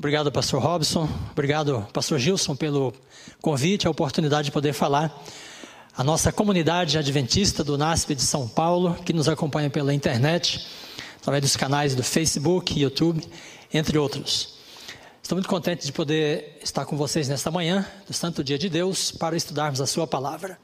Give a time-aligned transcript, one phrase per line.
[0.00, 1.06] Obrigado, pastor Robson.
[1.32, 2.90] Obrigado, pastor Gilson, pelo
[3.42, 5.14] convite, a oportunidade de poder falar.
[5.94, 10.66] A nossa comunidade adventista do NASP de São Paulo, que nos acompanha pela internet,
[11.20, 13.22] através dos canais do Facebook, YouTube,
[13.74, 14.54] entre outros.
[15.22, 19.12] Estou muito contente de poder estar com vocês nesta manhã, do Santo Dia de Deus,
[19.12, 20.58] para estudarmos a Sua palavra.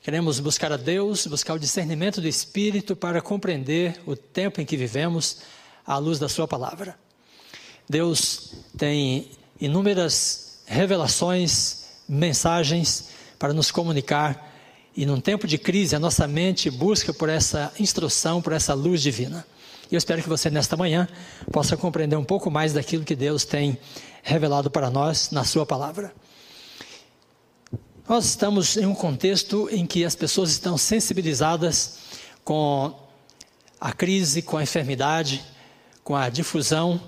[0.00, 4.76] Queremos buscar a Deus, buscar o discernimento do Espírito para compreender o tempo em que
[4.76, 5.38] vivemos
[5.84, 7.02] à luz da Sua palavra.
[7.88, 9.30] Deus tem
[9.60, 14.52] inúmeras revelações, mensagens para nos comunicar,
[14.96, 19.02] e num tempo de crise, a nossa mente busca por essa instrução, por essa luz
[19.02, 19.44] divina.
[19.90, 21.08] E eu espero que você, nesta manhã,
[21.50, 23.76] possa compreender um pouco mais daquilo que Deus tem
[24.22, 26.14] revelado para nós na Sua palavra.
[28.08, 31.98] Nós estamos em um contexto em que as pessoas estão sensibilizadas
[32.44, 32.94] com
[33.80, 35.44] a crise, com a enfermidade,
[36.04, 37.00] com a difusão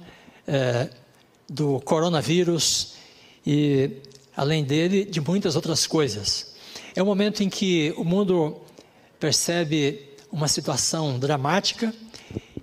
[0.46, 0.88] é,
[1.48, 2.94] do coronavírus
[3.46, 3.90] e,
[4.36, 6.54] além dele, de muitas outras coisas.
[6.94, 8.56] É um momento em que o mundo
[9.18, 11.94] percebe uma situação dramática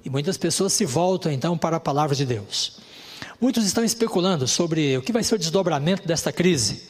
[0.03, 2.77] e muitas pessoas se voltam então para a palavra de Deus.
[3.39, 6.83] Muitos estão especulando sobre o que vai ser o desdobramento desta crise.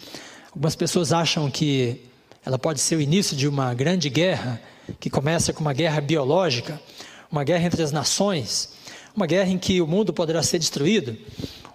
[0.51, 2.01] Algumas pessoas acham que
[2.45, 4.61] ela pode ser o início de uma grande guerra,
[4.99, 6.79] que começa com uma guerra biológica,
[7.31, 8.69] uma guerra entre as nações,
[9.15, 11.17] uma guerra em que o mundo poderá ser destruído.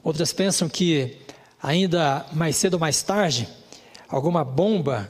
[0.02, 1.16] Outras pensam que
[1.62, 3.48] ainda mais cedo ou mais tarde,
[4.08, 5.08] alguma bomba,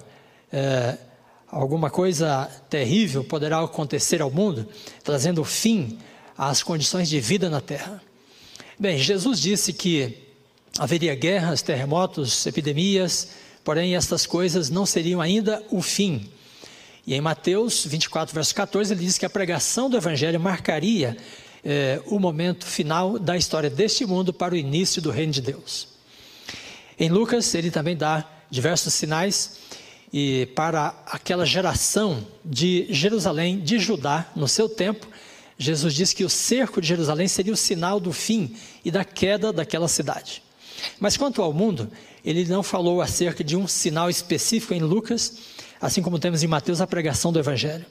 [0.52, 0.98] é,
[1.46, 4.68] alguma coisa terrível poderá acontecer ao mundo,
[5.02, 5.98] trazendo fim
[6.36, 8.02] às condições de vida na terra.
[8.78, 10.16] Bem, Jesus disse que
[10.78, 13.30] haveria guerras, terremotos, epidemias,
[13.64, 16.30] porém estas coisas não seriam ainda o fim.
[17.06, 21.16] E em Mateus 24, verso 14, ele diz que a pregação do Evangelho marcaria
[21.70, 25.88] é, o momento final da história deste mundo para o início do reino de Deus.
[26.98, 29.58] Em Lucas, ele também dá diversos sinais
[30.10, 35.06] e para aquela geração de Jerusalém, de Judá, no seu tempo,
[35.58, 39.52] Jesus disse que o cerco de Jerusalém seria o sinal do fim e da queda
[39.52, 40.42] daquela cidade.
[40.98, 41.90] Mas quanto ao mundo,
[42.24, 45.36] ele não falou acerca de um sinal específico em Lucas,
[45.78, 47.84] assim como temos em Mateus a pregação do Evangelho.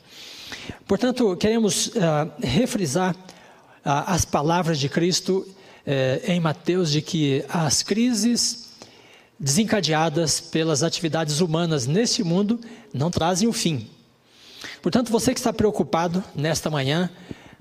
[0.87, 3.15] Portanto, queremos uh, refrisar
[3.89, 5.47] as palavras de Cristo
[5.85, 8.67] eh, em Mateus de que as crises
[9.39, 12.59] desencadeadas pelas atividades humanas neste mundo
[12.93, 13.89] não trazem o fim.
[14.81, 17.09] Portanto, você que está preocupado nesta manhã,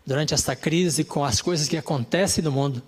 [0.04, 2.82] durante esta crise, com as coisas que acontecem no mundo,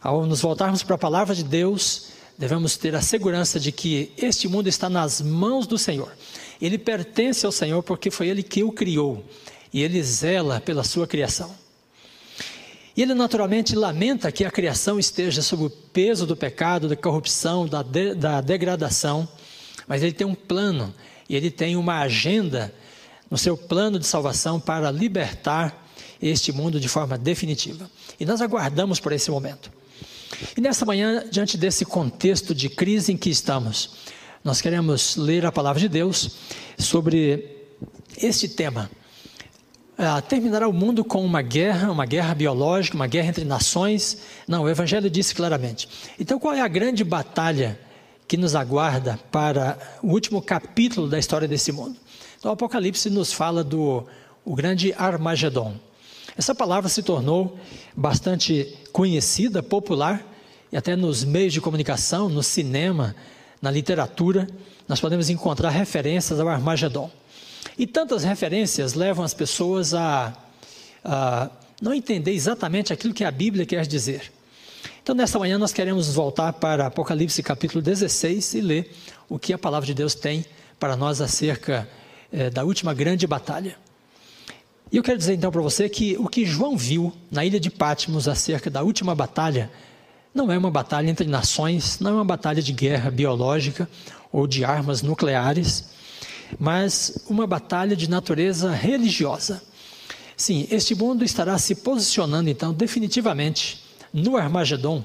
[0.00, 4.48] ao nos voltarmos para a palavra de Deus, devemos ter a segurança de que este
[4.48, 6.10] mundo está nas mãos do Senhor.
[6.62, 9.22] Ele pertence ao Senhor porque foi Ele que o criou
[9.70, 11.54] e Ele zela pela sua criação.
[12.96, 17.66] E ele naturalmente lamenta que a criação esteja sob o peso do pecado, da corrupção,
[17.66, 19.28] da, de, da degradação,
[19.86, 20.92] mas ele tem um plano
[21.28, 22.74] e ele tem uma agenda
[23.30, 25.86] no seu plano de salvação para libertar
[26.20, 27.88] este mundo de forma definitiva.
[28.18, 29.70] E nós aguardamos por esse momento.
[30.56, 33.90] E nesta manhã, diante desse contexto de crise em que estamos,
[34.42, 36.30] nós queremos ler a palavra de Deus
[36.78, 37.56] sobre
[38.16, 38.90] este tema
[40.02, 44.22] ah, terminará o mundo com uma guerra, uma guerra biológica, uma guerra entre nações.
[44.48, 45.86] Não, o Evangelho disse claramente.
[46.18, 47.78] Então, qual é a grande batalha
[48.26, 51.96] que nos aguarda para o último capítulo da história desse mundo?
[52.38, 54.06] Então, o Apocalipse nos fala do
[54.42, 55.74] o grande Armagedon.
[56.34, 57.58] Essa palavra se tornou
[57.94, 60.24] bastante conhecida, popular,
[60.72, 63.14] e até nos meios de comunicação, no cinema,
[63.60, 64.48] na literatura,
[64.88, 67.10] nós podemos encontrar referências ao Armagedon.
[67.80, 70.34] E tantas referências levam as pessoas a,
[71.02, 71.48] a
[71.80, 74.30] não entender exatamente aquilo que a Bíblia quer dizer.
[75.02, 78.94] Então, nesta manhã, nós queremos voltar para Apocalipse capítulo 16 e ler
[79.30, 80.44] o que a palavra de Deus tem
[80.78, 81.88] para nós acerca
[82.30, 83.78] é, da última grande batalha.
[84.92, 87.70] E eu quero dizer então para você que o que João viu na ilha de
[87.70, 89.70] Patmos acerca da última batalha
[90.34, 93.88] não é uma batalha entre nações, não é uma batalha de guerra biológica
[94.30, 95.98] ou de armas nucleares
[96.58, 99.62] mas uma batalha de natureza religiosa.
[100.36, 103.82] Sim, este mundo estará se posicionando então definitivamente
[104.12, 105.04] no Armagedon,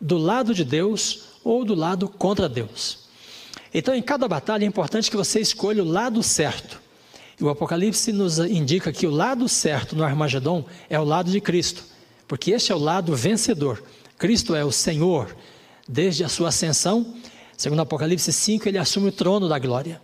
[0.00, 3.08] do lado de Deus ou do lado contra Deus.
[3.72, 6.80] Então, em cada batalha é importante que você escolha o lado certo.
[7.40, 11.40] E o Apocalipse nos indica que o lado certo no Armagedon é o lado de
[11.40, 11.84] Cristo,
[12.26, 13.82] porque este é o lado vencedor.
[14.16, 15.36] Cristo é o Senhor.
[15.86, 17.14] Desde a sua ascensão,
[17.56, 20.00] segundo Apocalipse 5, ele assume o trono da glória.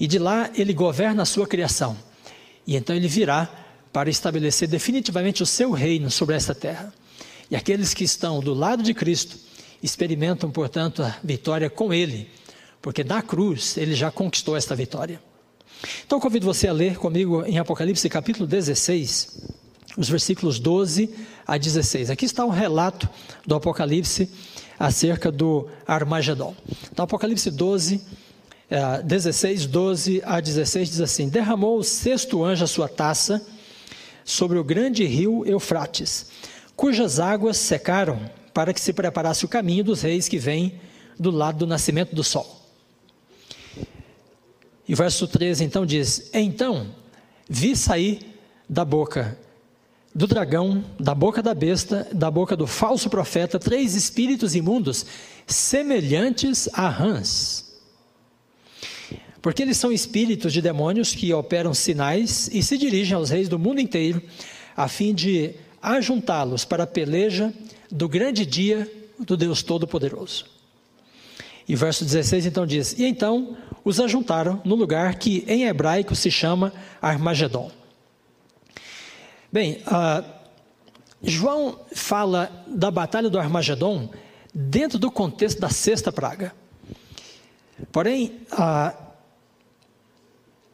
[0.00, 1.96] E de lá ele governa a sua criação.
[2.66, 3.48] E então ele virá
[3.92, 6.92] para estabelecer definitivamente o seu reino sobre essa terra.
[7.50, 9.36] E aqueles que estão do lado de Cristo
[9.82, 12.30] experimentam, portanto, a vitória com Ele,
[12.80, 15.20] porque na cruz Ele já conquistou esta vitória.
[16.06, 19.48] Então, convido você a ler comigo em Apocalipse capítulo 16,
[19.96, 21.10] os versículos 12
[21.46, 22.10] a 16.
[22.10, 23.08] Aqui está um relato
[23.46, 24.30] do Apocalipse
[24.78, 26.54] acerca do Armagedon.
[26.92, 28.00] Então, Apocalipse 12,
[29.04, 33.44] 16, 12 a 16 diz assim: Derramou o sexto anjo a sua taça
[34.24, 36.26] sobre o grande rio Eufrates,
[36.76, 40.80] cujas águas secaram para que se preparasse o caminho dos reis que vêm
[41.18, 42.60] do lado do nascimento do sol.
[44.86, 46.94] E o verso 13 então diz: Então
[47.48, 48.36] vi sair
[48.68, 49.36] da boca
[50.14, 55.06] do dragão, da boca da besta, da boca do falso profeta, três espíritos imundos,
[55.46, 57.69] semelhantes a rãs.
[59.42, 63.58] Porque eles são espíritos de demônios que operam sinais e se dirigem aos reis do
[63.58, 64.22] mundo inteiro,
[64.76, 67.52] a fim de ajuntá-los para a peleja
[67.90, 70.44] do grande dia do Deus Todo-Poderoso.
[71.66, 76.30] E verso 16 então diz: E então os ajuntaram no lugar que em hebraico se
[76.30, 77.70] chama Armagedon.
[79.52, 80.24] Bem, uh,
[81.22, 84.10] João fala da batalha do Armagedon
[84.54, 86.54] dentro do contexto da sexta praga.
[87.92, 88.94] Porém, a,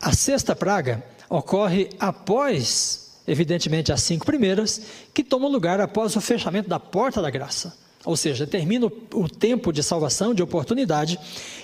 [0.06, 4.80] a sexta praga ocorre após, evidentemente, as cinco primeiras,
[5.12, 7.76] que tomam lugar após o fechamento da porta da graça.
[8.04, 11.18] Ou seja, termina o tempo de salvação, de oportunidade,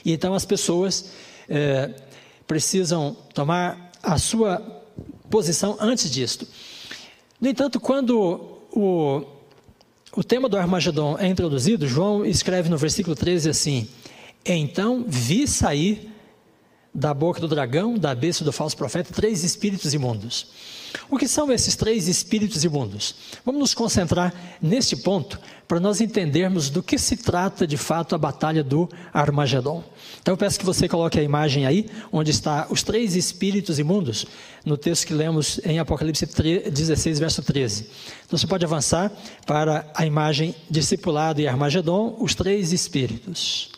[0.05, 1.13] e então as pessoas
[1.49, 1.95] é,
[2.45, 4.61] precisam tomar a sua
[5.31, 6.45] posição antes disto.
[7.41, 9.25] No entanto, quando o,
[10.17, 13.89] o tema do Armagedon é introduzido, João escreve no versículo 13 assim:
[14.45, 16.12] Então vi sair
[16.95, 20.47] da boca do dragão, da besta do falso profeta, três espíritos imundos.
[21.09, 23.15] O que são esses três espíritos imundos?
[23.45, 28.19] Vamos nos concentrar neste ponto para nós entendermos do que se trata de fato a
[28.19, 29.83] batalha do Armagedon.
[30.21, 34.27] Então eu peço que você coloque a imagem aí, onde está os três espíritos imundos,
[34.65, 37.87] no texto que lemos em Apocalipse 16, verso 13.
[38.27, 39.11] Então você pode avançar
[39.47, 43.71] para a imagem discipulado e Armagedon, os três espíritos.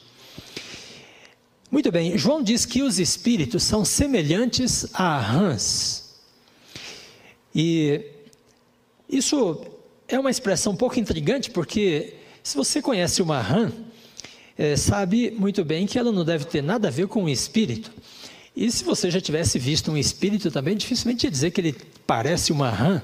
[1.74, 6.14] Muito bem, João diz que os espíritos são semelhantes a rãs.
[7.52, 8.00] E
[9.10, 9.60] isso
[10.06, 13.72] é uma expressão um pouco intrigante, porque se você conhece uma rã,
[14.56, 17.90] é, sabe muito bem que ela não deve ter nada a ver com o espírito.
[18.54, 21.74] E se você já tivesse visto um espírito também, dificilmente ia dizer que ele
[22.06, 23.02] parece uma rã.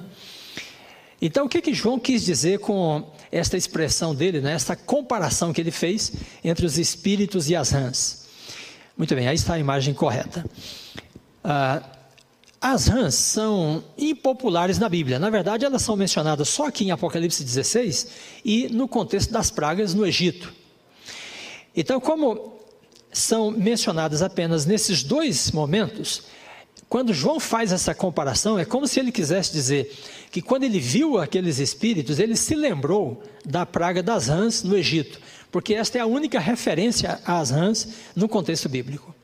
[1.20, 5.60] Então, o que, que João quis dizer com esta expressão dele, né, essa comparação que
[5.60, 6.12] ele fez
[6.44, 8.19] entre os espíritos e as rãs?
[8.96, 10.44] Muito bem, aí está a imagem correta.
[11.42, 11.82] Ah,
[12.60, 15.18] as rãs são impopulares na Bíblia.
[15.18, 18.08] Na verdade, elas são mencionadas só aqui em Apocalipse 16
[18.44, 20.52] e no contexto das pragas no Egito.
[21.74, 22.58] Então, como
[23.10, 26.24] são mencionadas apenas nesses dois momentos,
[26.86, 29.96] quando João faz essa comparação, é como se ele quisesse dizer
[30.30, 35.18] que quando ele viu aqueles espíritos, ele se lembrou da praga das rãs no Egito
[35.50, 39.14] porque esta é a única referência às rãs no contexto bíblico.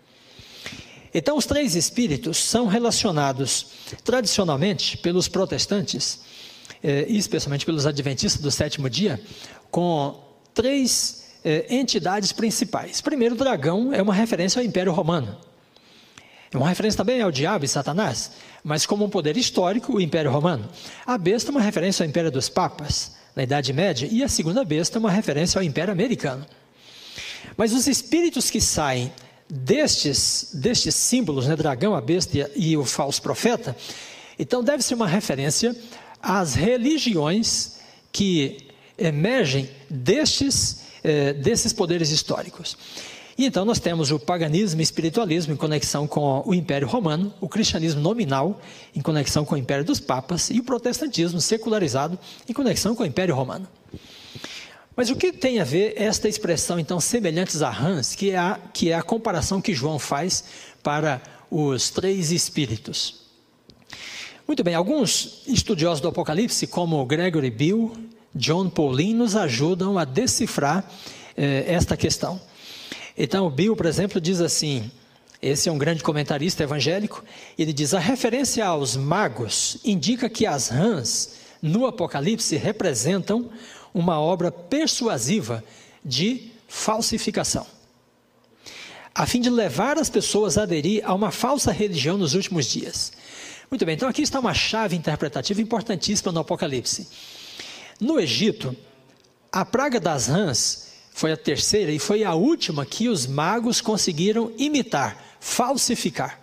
[1.15, 3.69] Então, os três espíritos são relacionados
[4.05, 6.21] tradicionalmente pelos protestantes,
[6.83, 9.21] eh, e especialmente pelos adventistas do sétimo dia,
[9.71, 10.21] com
[10.53, 13.01] três eh, entidades principais.
[13.01, 15.39] Primeiro, o dragão é uma referência ao Império Romano.
[16.53, 20.31] É uma referência também ao diabo e Satanás, mas como um poder histórico, o Império
[20.31, 20.69] Romano.
[21.07, 24.65] A besta é uma referência ao Império dos Papas na Idade Média, e a segunda
[24.65, 26.47] besta é uma referência ao Império Americano.
[27.55, 29.13] Mas os espíritos que saem
[29.49, 33.77] destes, destes símbolos, né, dragão, a besta e o falso profeta,
[34.39, 35.77] então deve ser uma referência
[36.21, 37.77] às religiões
[38.11, 42.77] que emergem destes, eh, desses poderes históricos.
[43.39, 47.49] E então nós temos o paganismo e espiritualismo em conexão com o Império Romano, o
[47.49, 48.61] cristianismo nominal
[48.95, 53.07] em conexão com o Império dos Papas e o protestantismo secularizado em conexão com o
[53.07, 53.69] Império Romano.
[54.97, 58.59] Mas o que tem a ver esta expressão, então, semelhantes a rãs, que é a,
[58.73, 60.45] que é a comparação que João faz
[60.83, 63.27] para os três espíritos?
[64.49, 67.93] Muito bem, alguns estudiosos do Apocalipse, como Gregory Bill,
[68.35, 70.91] John Paulin, nos ajudam a decifrar
[71.37, 72.41] eh, esta questão.
[73.17, 74.91] Então, o Bill, por exemplo, diz assim:
[75.41, 77.25] esse é um grande comentarista evangélico.
[77.59, 83.51] Ele diz: a referência aos magos indica que as rãs no Apocalipse representam
[83.93, 85.65] uma obra persuasiva
[86.05, 87.67] de falsificação,
[89.15, 93.13] a fim de levar as pessoas a aderir a uma falsa religião nos últimos dias.
[93.71, 97.09] Muito bem, então aqui está uma chave interpretativa importantíssima no Apocalipse.
[97.99, 98.77] No Egito,
[99.51, 100.86] a praga das rãs
[101.17, 106.39] foi a terceira e foi a última que os magos conseguiram imitar, falsificar.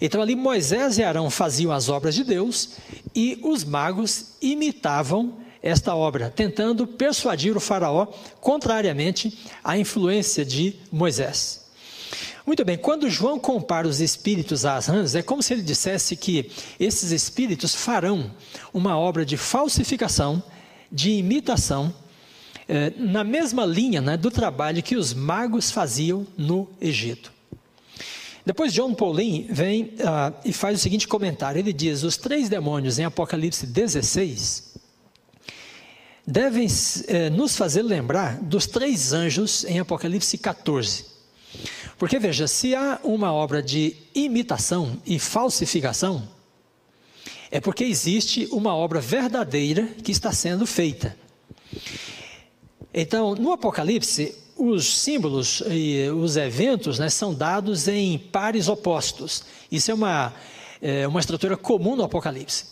[0.00, 2.70] Então ali Moisés e Arão faziam as obras de Deus
[3.14, 8.06] e os magos imitavam esta obra, tentando persuadir o faraó
[8.40, 11.66] contrariamente à influência de Moisés.
[12.44, 16.50] Muito bem, quando João compara os espíritos às rãs, é como se ele dissesse que
[16.80, 18.34] esses espíritos farão
[18.74, 20.42] uma obra de falsificação,
[20.90, 21.94] de imitação,
[22.68, 27.32] eh, na mesma linha né, do trabalho que os magos faziam no Egito.
[28.44, 32.98] Depois John Paulin vem uh, e faz o seguinte comentário: ele diz, os três demônios
[32.98, 34.70] em Apocalipse 16
[36.26, 36.66] devem
[37.08, 41.04] eh, nos fazer lembrar dos três anjos em Apocalipse 14.
[41.98, 46.28] Porque veja, se há uma obra de imitação e falsificação,
[47.50, 51.16] é porque existe uma obra verdadeira que está sendo feita.
[52.92, 59.44] Então, no Apocalipse, os símbolos e os eventos né, são dados em pares opostos.
[59.70, 60.34] Isso é uma,
[60.82, 62.66] é uma estrutura comum no Apocalipse.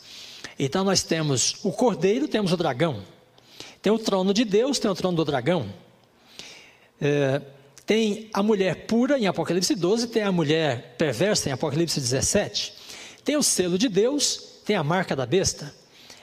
[0.58, 3.02] Então, nós temos o cordeiro, temos o dragão.
[3.80, 5.72] Tem o trono de Deus, tem o trono do dragão.
[7.00, 7.40] É,
[7.86, 12.74] tem a mulher pura em Apocalipse 12, tem a mulher perversa em Apocalipse 17.
[13.24, 15.72] Tem o selo de Deus, tem a marca da besta.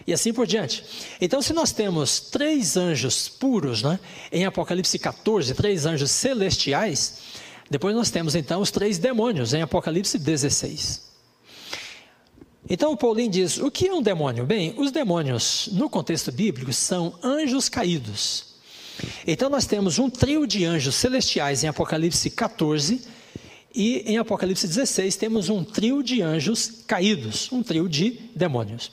[0.07, 0.83] E assim por diante.
[1.19, 3.99] Então, se nós temos três anjos puros, né,
[4.31, 7.21] em Apocalipse 14, três anjos celestiais,
[7.69, 11.05] depois nós temos então os três demônios em Apocalipse 16.
[12.69, 14.45] Então Paulinho diz: o que é um demônio?
[14.45, 18.55] Bem, os demônios, no contexto bíblico, são anjos caídos.
[19.25, 23.14] Então nós temos um trio de anjos celestiais em Apocalipse 14
[23.75, 28.91] e em Apocalipse 16 temos um trio de anjos caídos, um trio de demônios.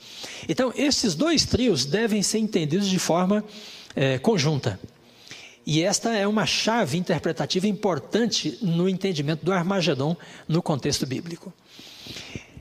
[0.49, 3.45] Então esses dois trios devem ser entendidos de forma
[3.95, 4.81] é, conjunta.
[5.65, 10.17] E esta é uma chave interpretativa importante no entendimento do Armagedon
[10.49, 11.53] no contexto bíblico.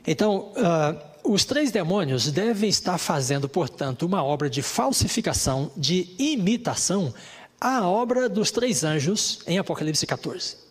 [0.06, 7.12] Então, uh, os três demônios devem estar fazendo, portanto, uma obra de falsificação, de imitação,
[7.60, 10.71] à obra dos três anjos em Apocalipse 14.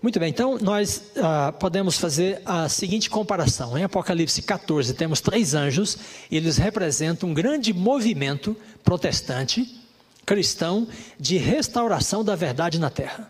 [0.00, 3.76] Muito bem, então nós ah, podemos fazer a seguinte comparação.
[3.76, 5.98] Em Apocalipse 14 temos três anjos,
[6.30, 9.76] e eles representam um grande movimento protestante,
[10.24, 10.86] cristão,
[11.18, 13.28] de restauração da verdade na terra.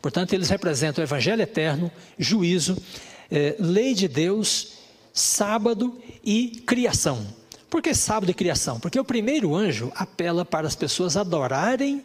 [0.00, 2.76] Portanto, eles representam o evangelho eterno, juízo,
[3.28, 4.74] eh, lei de Deus
[5.12, 7.26] sábado e criação.
[7.68, 8.78] Por que sábado e criação?
[8.78, 12.04] Porque o primeiro anjo apela para as pessoas adorarem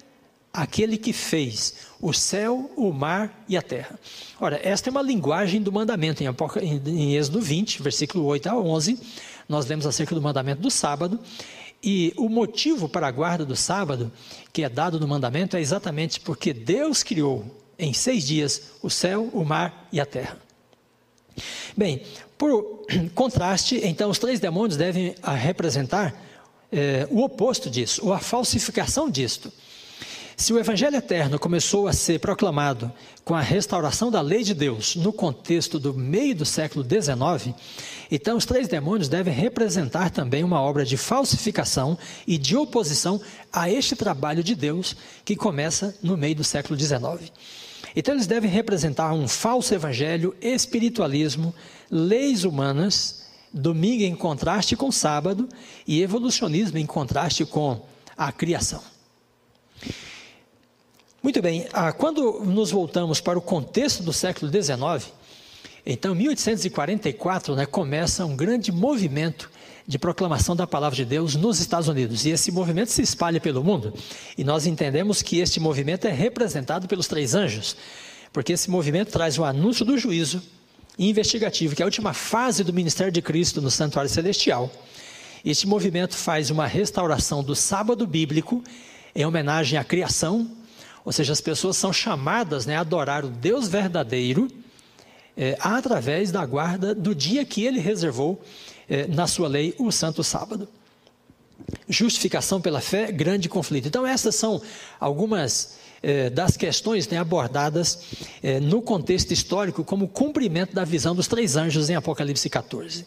[0.54, 4.00] aquele que fez o céu, o mar e a terra.
[4.40, 6.24] Ora, esta é uma linguagem do mandamento.
[6.24, 9.00] Em, Êxodo 20, versículo 8 a 11,
[9.48, 11.20] nós lemos acerca do mandamento do sábado.
[11.82, 14.12] E o motivo para a guarda do sábado,
[14.52, 17.46] que é dado no mandamento, é exatamente porque Deus criou
[17.78, 20.38] em seis dias o céu, o mar e a terra.
[21.78, 22.02] Bem,
[22.38, 26.14] por contraste, então, os três demônios devem representar
[26.72, 29.52] é, o oposto disso, ou a falsificação disto.
[30.40, 32.90] Se o Evangelho eterno começou a ser proclamado
[33.26, 37.54] com a restauração da lei de Deus no contexto do meio do século XIX,
[38.10, 43.20] então os três demônios devem representar também uma obra de falsificação e de oposição
[43.52, 47.34] a este trabalho de Deus que começa no meio do século XIX.
[47.94, 51.54] Então eles devem representar um falso evangelho, espiritualismo,
[51.92, 55.50] leis humanas, domingo em contraste com sábado
[55.86, 58.82] e evolucionismo em contraste com a criação.
[61.22, 65.12] Muito bem, ah, quando nos voltamos para o contexto do século XIX,
[65.86, 69.50] então, em 1844, né, começa um grande movimento
[69.86, 72.26] de proclamação da palavra de Deus nos Estados Unidos.
[72.26, 73.94] E esse movimento se espalha pelo mundo.
[74.38, 77.76] E nós entendemos que este movimento é representado pelos três anjos,
[78.32, 80.42] porque esse movimento traz o anúncio do juízo
[80.98, 84.72] investigativo, que é a última fase do ministério de Cristo no santuário celestial.
[85.44, 88.64] Este movimento faz uma restauração do sábado bíblico
[89.16, 90.50] em homenagem à criação,
[91.04, 94.48] ou seja, as pessoas são chamadas né, a adorar o Deus verdadeiro
[95.36, 98.42] é, através da guarda do dia que ele reservou
[98.90, 100.68] é, na sua lei, o Santo Sábado.
[101.88, 103.88] Justificação pela fé, grande conflito.
[103.88, 104.62] Então, essas são
[105.00, 108.00] algumas é, das questões né, abordadas
[108.42, 113.06] é, no contexto histórico como cumprimento da visão dos três anjos em Apocalipse 14.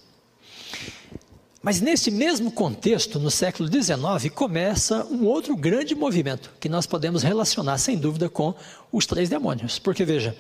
[1.63, 7.23] Mas nesse mesmo contexto, no século XIX, começa um outro grande movimento que nós podemos
[7.23, 8.53] relacionar, sem dúvida, com
[8.91, 9.79] os três demônios.
[9.79, 10.37] Porque, veja,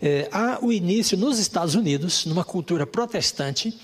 [0.00, 3.74] é, há o início nos Estados Unidos, numa cultura protestante,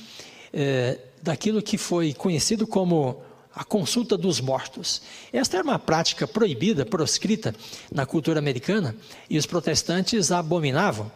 [0.52, 3.22] é, daquilo que foi conhecido como
[3.54, 5.00] a consulta dos mortos.
[5.32, 7.54] Esta era uma prática proibida, proscrita
[7.90, 8.94] na cultura americana
[9.28, 11.10] e os protestantes a abominavam.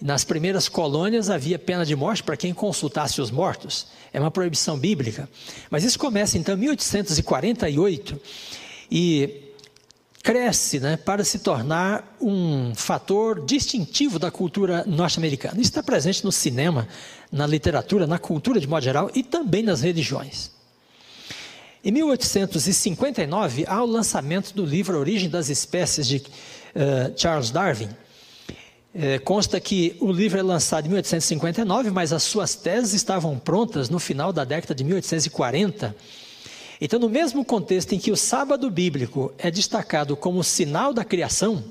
[0.00, 3.86] Nas primeiras colônias havia pena de morte para quem consultasse os mortos.
[4.12, 5.28] É uma proibição bíblica.
[5.70, 8.20] Mas isso começa então em 1848
[8.90, 9.44] e
[10.22, 15.60] cresce né, para se tornar um fator distintivo da cultura norte-americana.
[15.60, 16.88] Isso está presente no cinema,
[17.30, 20.50] na literatura, na cultura de modo geral e também nas religiões.
[21.84, 27.90] Em 1859, há o lançamento do livro Origem das Espécies de uh, Charles Darwin.
[28.96, 33.90] É, consta que o livro é lançado em 1859, mas as suas teses estavam prontas
[33.90, 35.96] no final da década de 1840.
[36.80, 41.64] Então, no mesmo contexto em que o sábado bíblico é destacado como sinal da criação,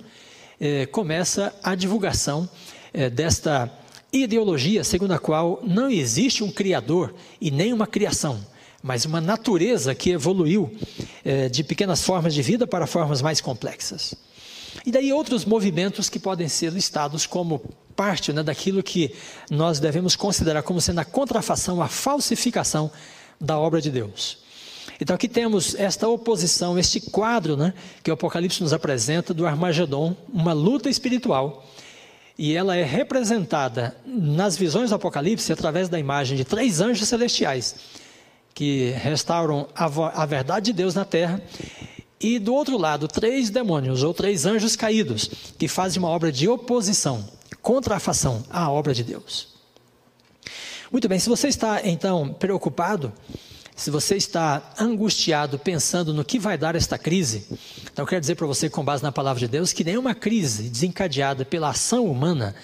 [0.59, 2.49] é, começa a divulgação
[2.93, 3.71] é, desta
[4.11, 8.39] ideologia segundo a qual não existe um criador e nem uma criação,
[8.81, 10.71] mas uma natureza que evoluiu
[11.23, 14.13] é, de pequenas formas de vida para formas mais complexas.
[14.85, 17.59] E daí outros movimentos que podem ser listados como
[17.95, 19.15] parte né, daquilo que
[19.49, 22.91] nós devemos considerar como sendo a contrafação, a falsificação
[23.39, 24.43] da obra de Deus.
[24.99, 30.15] Então aqui temos esta oposição, este quadro né, que o Apocalipse nos apresenta do Armagedon,
[30.31, 31.65] uma luta espiritual.
[32.37, 37.75] E ela é representada nas visões do Apocalipse através da imagem de três anjos celestiais
[38.53, 39.85] que restauram a,
[40.21, 41.41] a verdade de Deus na terra
[42.23, 46.47] e do outro lado, três demônios ou três anjos caídos que fazem uma obra de
[46.47, 47.27] oposição,
[47.61, 49.49] contrafação à obra de Deus.
[50.89, 53.11] Muito bem, se você está então preocupado,
[53.75, 57.45] se você está angustiado pensando no que vai dar esta crise,
[57.91, 60.69] então eu quero dizer para você, com base na palavra de Deus, que nenhuma crise
[60.69, 62.55] desencadeada pela ação humana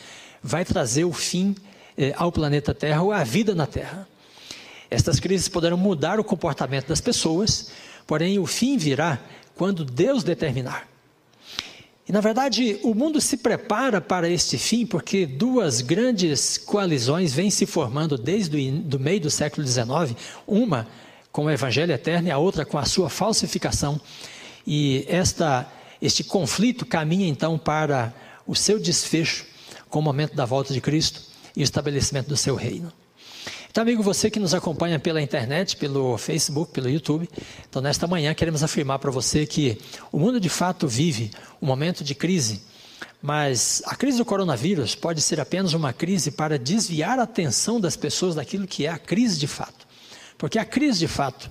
[0.41, 1.53] vai trazer o fim
[1.97, 4.07] eh, ao planeta Terra ou à vida na Terra.
[4.89, 7.71] Estas crises poderão mudar o comportamento das pessoas,
[8.07, 9.19] porém o fim virá
[9.59, 10.87] quando Deus determinar.
[12.07, 17.51] E na verdade, o mundo se prepara para este fim porque duas grandes coalizões vêm
[17.51, 20.15] se formando desde o meio do século XIX,
[20.47, 20.87] uma
[21.29, 23.99] com o evangelho eterno e a outra com a sua falsificação.
[24.65, 25.69] E esta
[26.01, 28.13] este conflito caminha então para
[28.47, 29.45] o seu desfecho
[29.89, 31.21] com o momento da volta de Cristo
[31.53, 32.93] e o estabelecimento do seu reino.
[33.79, 37.29] Então, amigo, você que nos acompanha pela internet, pelo Facebook, pelo YouTube,
[37.69, 39.77] então nesta manhã queremos afirmar para você que
[40.11, 42.61] o mundo de fato vive um momento de crise,
[43.21, 47.95] mas a crise do coronavírus pode ser apenas uma crise para desviar a atenção das
[47.95, 49.87] pessoas daquilo que é a crise de fato.
[50.37, 51.49] Porque a crise de fato,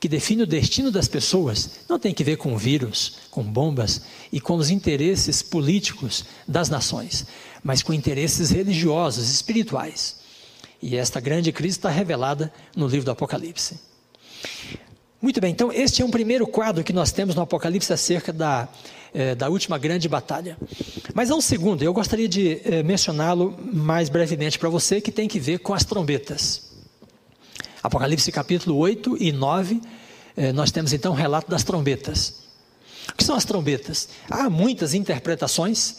[0.00, 4.00] que define o destino das pessoas, não tem que ver com vírus, com bombas
[4.32, 7.26] e com os interesses políticos das nações,
[7.62, 10.24] mas com interesses religiosos, espirituais.
[10.82, 13.78] E esta grande crise está revelada no livro do Apocalipse.
[15.20, 18.68] Muito bem, então este é um primeiro quadro que nós temos no Apocalipse acerca da,
[19.14, 20.58] eh, da última grande batalha.
[21.14, 25.26] Mas há um segundo, eu gostaria de eh, mencioná-lo mais brevemente para você, que tem
[25.26, 26.70] que ver com as trombetas.
[27.82, 29.80] Apocalipse capítulo 8 e 9,
[30.36, 32.44] eh, nós temos então o um relato das trombetas.
[33.08, 34.08] O que são as trombetas?
[34.30, 35.96] Há muitas interpretações,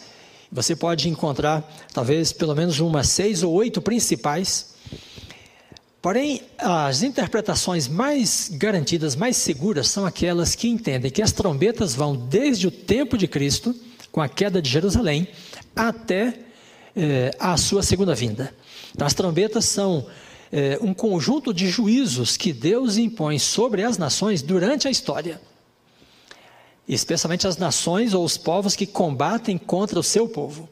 [0.50, 4.74] você pode encontrar talvez pelo menos umas seis ou oito principais.
[6.00, 12.16] Porém, as interpretações mais garantidas, mais seguras, são aquelas que entendem que as trombetas vão
[12.16, 13.74] desde o tempo de Cristo,
[14.10, 15.28] com a queda de Jerusalém,
[15.74, 16.34] até
[16.96, 18.54] eh, a sua segunda vinda.
[18.94, 20.06] Então, as trombetas são
[20.52, 25.40] eh, um conjunto de juízos que Deus impõe sobre as nações durante a história
[26.88, 30.68] especialmente as nações ou os povos que combatem contra o seu povo.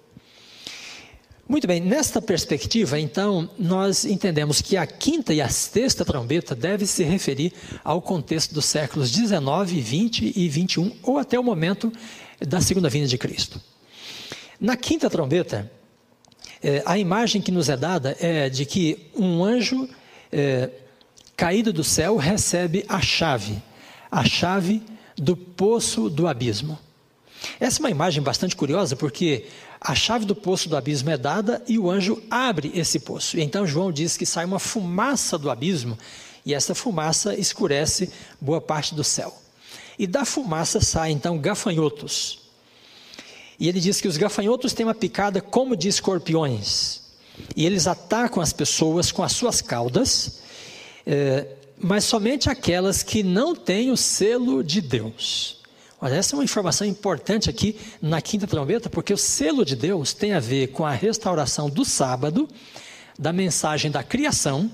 [1.48, 6.86] Muito bem, nesta perspectiva, então, nós entendemos que a quinta e a sexta trombeta deve
[6.86, 7.52] se referir
[7.84, 11.92] ao contexto dos séculos 19, 20 e 21, ou até o momento
[12.40, 13.60] da segunda vinda de Cristo.
[14.60, 15.70] Na quinta trombeta,
[16.60, 19.88] é, a imagem que nos é dada é de que um anjo
[20.32, 20.68] é,
[21.36, 23.62] caído do céu recebe a chave,
[24.10, 24.82] a chave
[25.16, 26.78] do poço do abismo.
[27.60, 29.46] Essa é uma imagem bastante curiosa porque
[29.80, 33.38] a chave do poço do abismo é dada e o anjo abre esse poço.
[33.38, 35.98] Então João diz que sai uma fumaça do abismo
[36.44, 39.36] e essa fumaça escurece boa parte do céu.
[39.98, 42.40] E da fumaça saem então gafanhotos.
[43.58, 47.00] E ele diz que os gafanhotos têm uma picada como de escorpiões.
[47.54, 50.40] E eles atacam as pessoas com as suas caudas.
[51.06, 51.46] Eh,
[51.78, 55.62] mas somente aquelas que não têm o selo de Deus.
[56.00, 60.12] Olha, essa é uma informação importante aqui na quinta trombeta, porque o selo de Deus
[60.12, 62.48] tem a ver com a restauração do sábado,
[63.18, 64.70] da mensagem da criação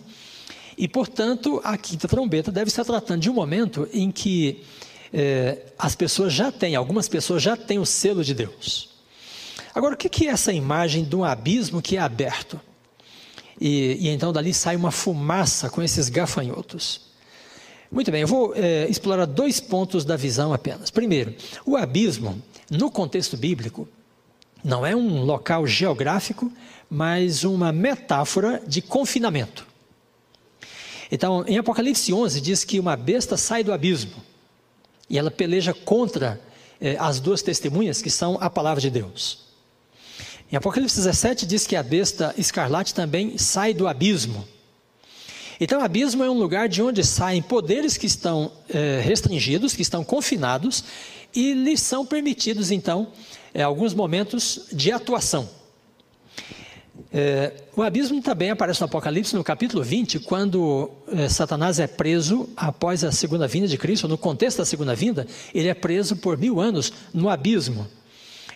[0.76, 4.62] E, portanto, a quinta trombeta deve estar tratando de um momento em que
[5.12, 8.88] é, as pessoas já têm, algumas pessoas já têm o selo de Deus.
[9.74, 12.60] Agora, o que é essa imagem de um abismo que é aberto?
[13.64, 17.02] E, e então dali sai uma fumaça com esses gafanhotos.
[17.92, 20.90] Muito bem, eu vou é, explorar dois pontos da visão apenas.
[20.90, 21.32] Primeiro,
[21.64, 23.86] o abismo, no contexto bíblico,
[24.64, 26.50] não é um local geográfico,
[26.90, 29.64] mas uma metáfora de confinamento.
[31.08, 34.24] Então, em Apocalipse 11, diz que uma besta sai do abismo
[35.08, 36.40] e ela peleja contra
[36.80, 39.51] eh, as duas testemunhas, que são a palavra de Deus.
[40.52, 44.46] Em Apocalipse 17, diz que a besta escarlate também sai do abismo.
[45.58, 49.80] Então, o abismo é um lugar de onde saem poderes que estão eh, restringidos, que
[49.80, 50.84] estão confinados,
[51.34, 53.08] e lhes são permitidos, então,
[53.54, 55.48] eh, alguns momentos de atuação.
[57.10, 60.90] É, o abismo também aparece no Apocalipse, no capítulo 20, quando
[61.30, 65.68] Satanás é preso após a segunda vinda de Cristo, no contexto da segunda vinda, ele
[65.68, 67.86] é preso por mil anos no abismo.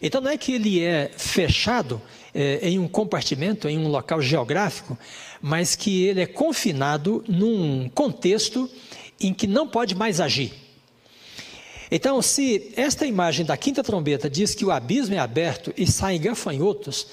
[0.00, 2.00] Então não é que ele é fechado
[2.34, 4.98] é, em um compartimento, em um local geográfico,
[5.40, 8.70] mas que ele é confinado num contexto
[9.18, 10.52] em que não pode mais agir.
[11.90, 16.20] Então, se esta imagem da quinta trombeta diz que o abismo é aberto e saem
[16.20, 17.06] gafanhotos,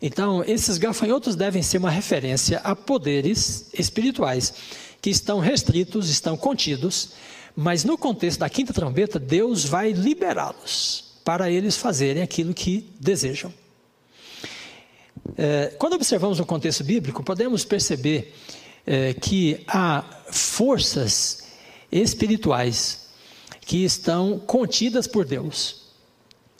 [0.00, 4.54] então, esses gafanhotos devem ser uma referência a poderes espirituais
[5.02, 7.10] que estão restritos, estão contidos,
[7.54, 13.54] mas no contexto da quinta trombeta, Deus vai liberá-los para eles fazerem aquilo que desejam.
[15.38, 18.34] É, quando observamos o contexto bíblico, podemos perceber
[18.84, 21.44] é, que há forças
[21.92, 23.10] espirituais
[23.60, 25.82] que estão contidas por Deus.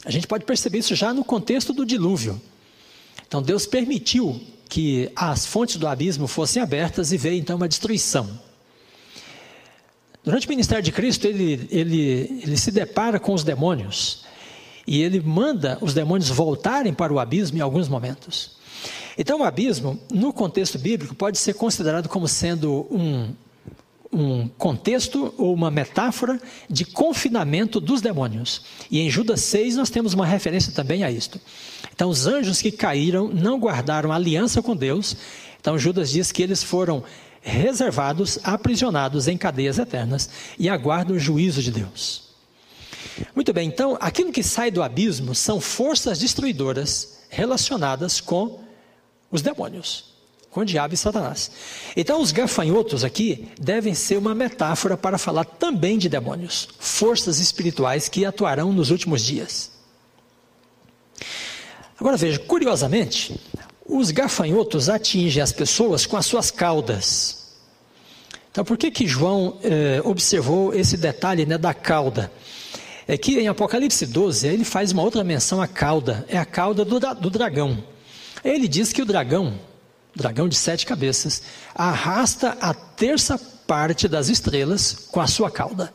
[0.05, 2.41] A gente pode perceber isso já no contexto do dilúvio.
[3.27, 8.39] Então Deus permitiu que as fontes do abismo fossem abertas e veio então uma destruição.
[10.23, 14.30] Durante o ministério de Cristo, ele, ele, ele se depara com os demônios
[14.85, 18.59] e ele manda os demônios voltarem para o abismo em alguns momentos.
[19.17, 23.33] Então, o abismo, no contexto bíblico, pode ser considerado como sendo um,
[24.11, 26.39] um contexto ou uma metáfora
[26.69, 28.63] de confinamento dos demônios.
[28.89, 31.39] E em Judas 6 nós temos uma referência também a isto.
[31.93, 35.15] Então, os anjos que caíram não guardaram aliança com Deus.
[35.59, 37.03] Então, Judas diz que eles foram
[37.41, 42.30] reservados, aprisionados em cadeias eternas e aguardam o juízo de Deus.
[43.35, 48.59] Muito bem, então, aquilo que sai do abismo são forças destruidoras relacionadas com
[49.31, 50.11] os demônios
[50.51, 51.49] com o diabo e Satanás.
[51.95, 58.09] Então, os gafanhotos aqui devem ser uma metáfora para falar também de demônios, forças espirituais
[58.09, 59.71] que atuarão nos últimos dias.
[61.97, 63.39] Agora veja, curiosamente,
[63.85, 67.37] os gafanhotos atingem as pessoas com as suas caudas.
[68.51, 72.29] Então, por que que João eh, observou esse detalhe né, da cauda?
[73.07, 76.85] É que em Apocalipse 12 ele faz uma outra menção à cauda, é a cauda
[76.85, 77.83] do, do dragão.
[78.43, 79.59] Ele diz que o dragão,
[80.15, 81.41] dragão de sete cabeças,
[81.73, 83.37] arrasta a terça
[83.67, 85.93] parte das estrelas com a sua cauda.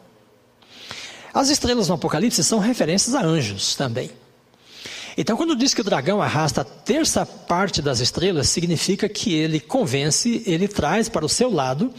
[1.32, 4.10] As estrelas no Apocalipse são referências a anjos também.
[5.18, 9.60] Então, quando diz que o dragão arrasta a terça parte das estrelas, significa que ele
[9.60, 11.92] convence, ele traz para o seu lado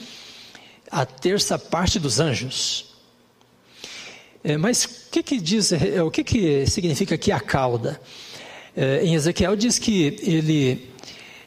[0.90, 2.97] a terça parte dos anjos.
[4.48, 8.00] É, mas o que, que diz, é, o que, que significa aqui a cauda?
[8.74, 10.90] É, em Ezequiel diz que ele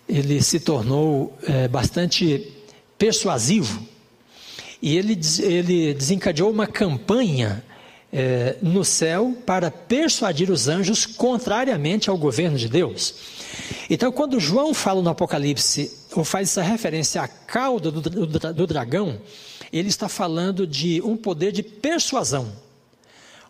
[0.06, 2.46] ele se tornou é, bastante
[2.98, 3.82] persuasivo
[4.82, 7.64] e ele, ele desencadeou uma campanha
[8.12, 13.14] é, no céu para persuadir os anjos contrariamente ao governo de Deus.
[13.88, 18.66] Então, quando João fala no Apocalipse, ou faz essa referência à cauda do, do, do
[18.66, 19.18] dragão,
[19.72, 22.52] ele está falando de um poder de persuasão,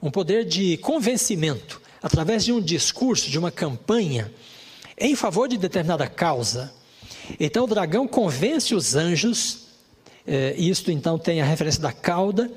[0.03, 4.33] um poder de convencimento, através de um discurso, de uma campanha
[4.99, 6.73] em favor de determinada causa.
[7.39, 9.67] Então o dragão convence os anjos,
[10.27, 12.51] é, isto então tem a referência da cauda,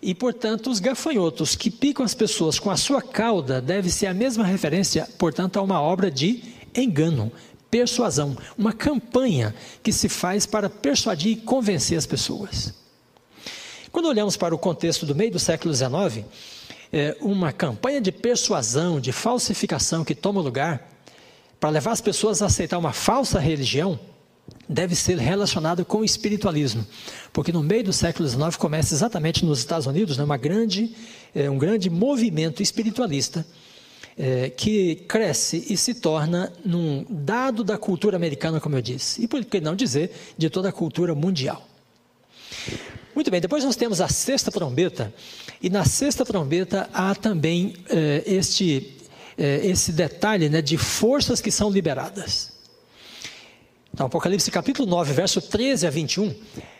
[0.00, 4.14] e portanto os gafanhotos que picam as pessoas com a sua cauda deve ser a
[4.14, 6.42] mesma referência, portanto, a uma obra de
[6.74, 7.32] engano,
[7.70, 12.74] persuasão, uma campanha que se faz para persuadir e convencer as pessoas.
[13.90, 16.24] Quando olhamos para o contexto do meio do século XIX,
[16.94, 20.88] é, uma campanha de persuasão, de falsificação que toma lugar,
[21.58, 23.98] para levar as pessoas a aceitar uma falsa religião,
[24.68, 26.86] deve ser relacionado com o espiritualismo,
[27.32, 30.94] porque no meio do século XIX começa exatamente nos Estados Unidos né, uma grande,
[31.34, 33.44] é, um grande movimento espiritualista
[34.16, 39.26] é, que cresce e se torna num dado da cultura americana, como eu disse, e
[39.26, 41.66] por que não dizer de toda a cultura mundial.
[43.14, 45.12] Muito bem, depois nós temos a sexta trombeta,
[45.64, 48.98] e na sexta trombeta há também eh, este,
[49.38, 52.52] eh, esse detalhe né, de forças que são liberadas.
[53.90, 56.34] Então, Apocalipse capítulo 9, verso 13 a 21,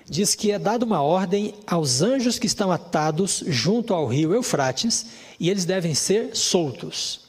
[0.04, 5.06] diz que é dada uma ordem aos anjos que estão atados junto ao rio Eufrates,
[5.40, 7.20] e eles devem ser soltos.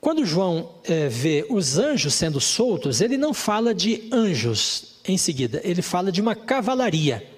[0.00, 5.60] Quando João é, vê os anjos sendo soltos, ele não fala de anjos em seguida,
[5.64, 7.31] ele fala de uma cavalaria.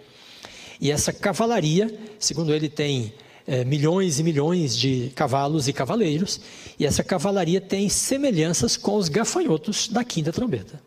[0.85, 3.15] E essa cavalaria, segundo ele, tem
[3.47, 6.43] é, milhões e milhões de cavalos e cavaleiros,
[6.79, 10.79] e essa cavalaria tem semelhanças com os gafanhotos da quinta trombeta.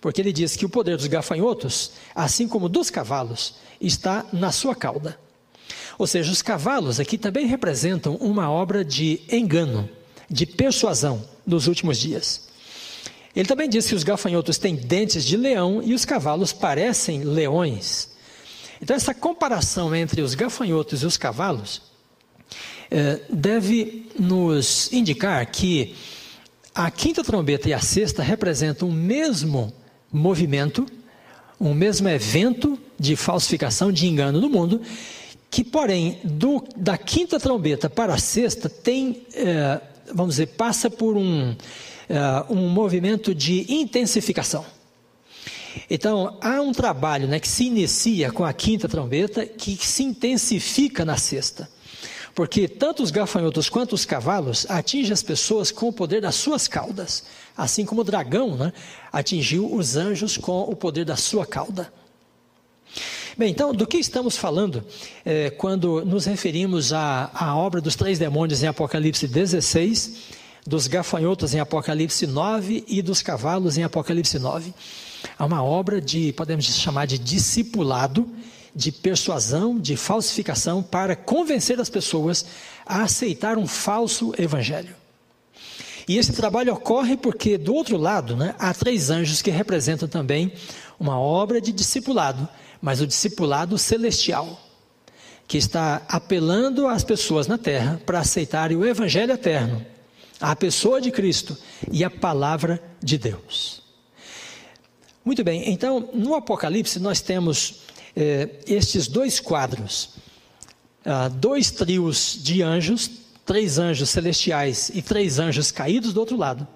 [0.00, 4.74] Porque ele diz que o poder dos gafanhotos, assim como dos cavalos, está na sua
[4.74, 5.20] cauda.
[5.98, 9.90] Ou seja, os cavalos aqui também representam uma obra de engano
[10.30, 12.48] de persuasão nos últimos dias.
[13.36, 18.07] Ele também diz que os gafanhotos têm dentes de leão e os cavalos parecem leões.
[18.80, 21.82] Então, essa comparação entre os gafanhotos e os cavalos
[22.90, 25.94] eh, deve nos indicar que
[26.74, 29.72] a quinta trombeta e a sexta representam o mesmo
[30.12, 30.86] movimento,
[31.60, 34.80] um mesmo evento de falsificação, de engano no mundo,
[35.50, 39.80] que, porém, do, da quinta trombeta para a sexta tem eh,
[40.12, 41.56] vamos dizer, passa por um, uh,
[42.52, 44.64] um movimento de intensificação.
[45.88, 51.04] Então, há um trabalho né, que se inicia com a quinta trombeta, que se intensifica
[51.04, 51.68] na sexta.
[52.34, 56.68] Porque tanto os gafanhotos quanto os cavalos atingem as pessoas com o poder das suas
[56.68, 57.24] caudas,
[57.56, 58.72] assim como o dragão né,
[59.12, 61.92] atingiu os anjos com o poder da sua cauda.
[63.36, 64.84] Bem, então, do que estamos falando
[65.24, 70.16] é, quando nos referimos à, à obra dos três demônios em Apocalipse 16,
[70.66, 74.74] dos gafanhotos em Apocalipse 9 e dos cavalos em Apocalipse 9?
[75.38, 78.28] Há uma obra de, podemos chamar de discipulado,
[78.74, 82.44] de persuasão, de falsificação, para convencer as pessoas
[82.86, 84.94] a aceitar um falso evangelho.
[86.06, 90.52] E esse trabalho ocorre porque, do outro lado, né, há três anjos que representam também
[90.98, 92.48] uma obra de discipulado
[92.80, 94.60] mas o discipulado celestial,
[95.46, 99.84] que está apelando às pessoas na terra para aceitarem o Evangelho eterno,
[100.40, 101.56] a pessoa de Cristo
[101.90, 103.82] e a palavra de Deus.
[105.28, 107.80] Muito bem, então no Apocalipse nós temos
[108.16, 110.14] eh, estes dois quadros,
[111.04, 113.10] ah, dois trios de anjos,
[113.44, 116.66] três anjos celestiais e três anjos caídos do outro lado.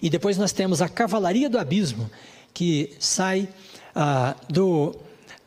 [0.00, 2.08] E depois nós temos a cavalaria do abismo,
[2.54, 3.48] que sai
[3.92, 4.94] ah, do,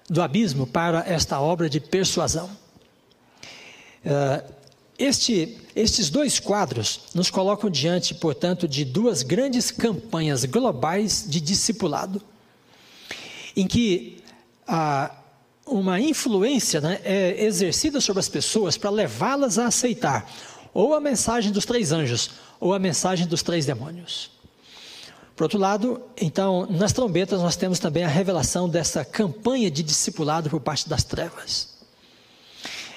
[0.09, 2.49] do abismo para esta obra de persuasão.
[4.05, 4.43] Ah,
[4.97, 12.21] este, estes dois quadros nos colocam diante, portanto, de duas grandes campanhas globais de discipulado,
[13.55, 14.23] em que
[14.67, 15.11] ah,
[15.65, 20.29] uma influência né, é exercida sobre as pessoas para levá-las a aceitar
[20.73, 24.31] ou a mensagem dos três anjos ou a mensagem dos três demônios.
[25.35, 30.49] Por outro lado, então, nas trombetas nós temos também a revelação dessa campanha de discipulado
[30.49, 31.74] por parte das trevas.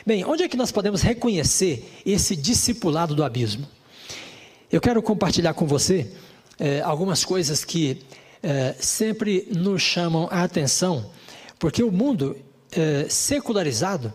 [0.09, 3.68] Bem, onde é que nós podemos reconhecer esse discipulado do abismo?
[4.73, 6.11] Eu quero compartilhar com você
[6.59, 8.01] eh, algumas coisas que
[8.42, 11.11] eh, sempre nos chamam a atenção,
[11.59, 12.38] porque o mundo
[12.73, 14.11] eh, secularizado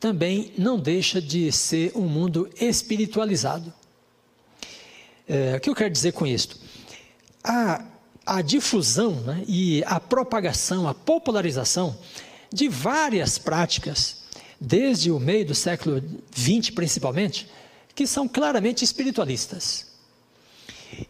[0.00, 3.72] também não deixa de ser um mundo espiritualizado.
[5.56, 6.60] o que eu quero dizer com isso?
[7.44, 7.84] a,
[8.26, 11.96] a difusão né, e a propagação, a popularização
[12.52, 14.17] de várias práticas,
[14.60, 16.02] desde o meio do século
[16.34, 17.48] XX principalmente,
[17.94, 19.86] que são claramente espiritualistas.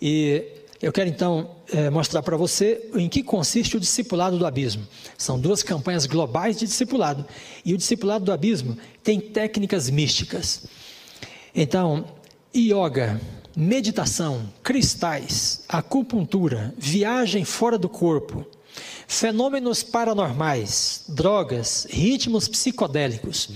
[0.01, 0.45] E
[0.81, 4.87] eu quero então é, mostrar para você em que consiste o discipulado do abismo.
[5.17, 7.27] São duas campanhas globais de discipulado.
[7.65, 10.67] E o discipulado do abismo tem técnicas místicas.
[11.55, 12.05] Então,
[12.55, 13.21] yoga,
[13.57, 18.47] meditação, cristais, acupuntura, viagem fora do corpo,
[19.09, 23.49] fenômenos paranormais, drogas, ritmos psicodélicos.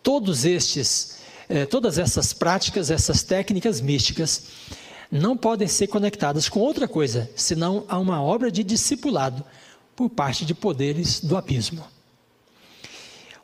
[0.00, 1.18] Todos estes,
[1.48, 4.44] eh, todas essas práticas, essas técnicas místicas,
[5.10, 9.44] não podem ser conectadas com outra coisa, senão a uma obra de discipulado
[9.96, 11.84] por parte de poderes do abismo.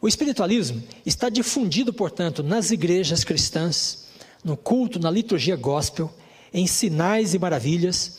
[0.01, 4.07] O espiritualismo está difundido, portanto, nas igrejas cristãs,
[4.45, 6.13] no culto, na liturgia gospel,
[6.55, 8.19] em sinais e maravilhas.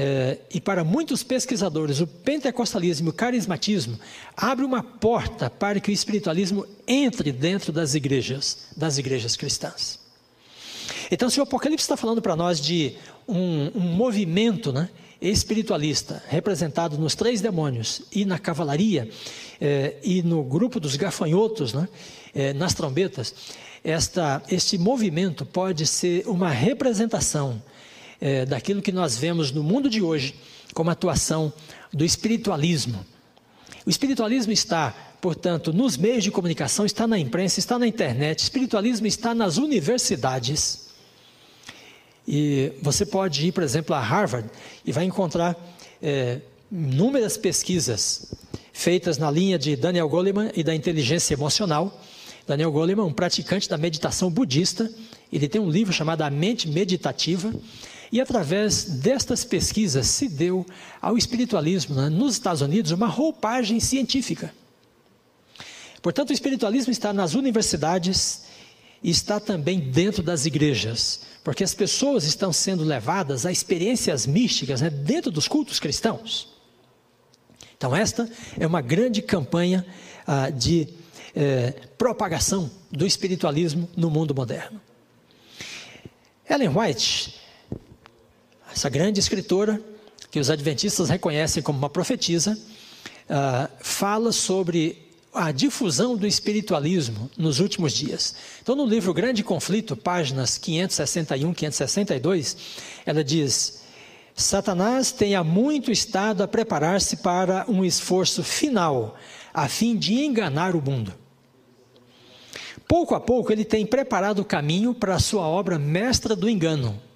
[0.00, 3.98] É, e para muitos pesquisadores, o pentecostalismo e o carismatismo
[4.36, 9.98] abre uma porta para que o espiritualismo entre dentro das igrejas, das igrejas cristãs.
[11.10, 12.94] Então, se o Apocalipse está falando para nós de
[13.26, 14.88] um, um movimento né,
[15.20, 19.10] espiritualista, representado nos três demônios e na cavalaria,
[19.60, 21.88] eh, e no grupo dos gafanhotos, né,
[22.32, 23.34] eh, nas trombetas,
[23.82, 27.60] esta, este movimento pode ser uma representação
[28.20, 30.34] eh, daquilo que nós vemos no mundo de hoje
[30.74, 31.52] como atuação
[31.92, 33.04] do espiritualismo.
[33.86, 38.42] O espiritualismo está, portanto, nos meios de comunicação, está na imprensa, está na internet, o
[38.42, 40.88] espiritualismo está nas universidades.
[42.26, 44.48] E você pode ir, por exemplo, a Harvard
[44.84, 45.56] e vai encontrar
[46.02, 48.34] é, inúmeras pesquisas
[48.72, 52.00] feitas na linha de Daniel Goleman e da inteligência emocional.
[52.46, 54.90] Daniel Goleman, um praticante da meditação budista,
[55.32, 57.52] ele tem um livro chamado A Mente Meditativa.
[58.10, 60.64] E através destas pesquisas se deu
[61.00, 64.52] ao espiritualismo né, nos Estados Unidos uma roupagem científica.
[66.00, 68.44] Portanto, o espiritualismo está nas universidades
[69.02, 74.80] e está também dentro das igrejas, porque as pessoas estão sendo levadas a experiências místicas
[74.80, 76.56] né, dentro dos cultos cristãos.
[77.76, 79.86] Então, esta é uma grande campanha
[80.26, 80.88] ah, de
[81.34, 84.80] eh, propagação do espiritualismo no mundo moderno.
[86.48, 87.37] Ellen White
[88.78, 89.82] essa grande escritora,
[90.30, 92.56] que os adventistas reconhecem como uma profetisa,
[93.28, 98.36] uh, fala sobre a difusão do espiritualismo nos últimos dias.
[98.62, 102.56] Então, no livro Grande Conflito, páginas 561, 562,
[103.04, 103.80] ela diz:
[104.32, 109.16] Satanás tem há muito estado a preparar-se para um esforço final,
[109.52, 111.12] a fim de enganar o mundo.
[112.86, 117.07] Pouco a pouco, ele tem preparado o caminho para a sua obra mestra do engano,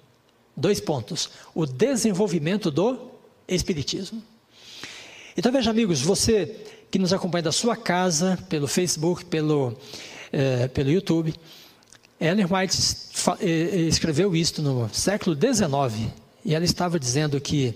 [0.55, 1.29] Dois pontos.
[1.53, 3.11] O desenvolvimento do
[3.47, 4.21] Espiritismo.
[5.35, 9.75] Então veja, amigos, você que nos acompanha da sua casa, pelo Facebook, pelo,
[10.31, 11.33] eh, pelo YouTube,
[12.19, 12.77] Ellen White
[13.41, 16.11] eh, eh, escreveu isto no século XIX
[16.45, 17.73] e ela estava dizendo que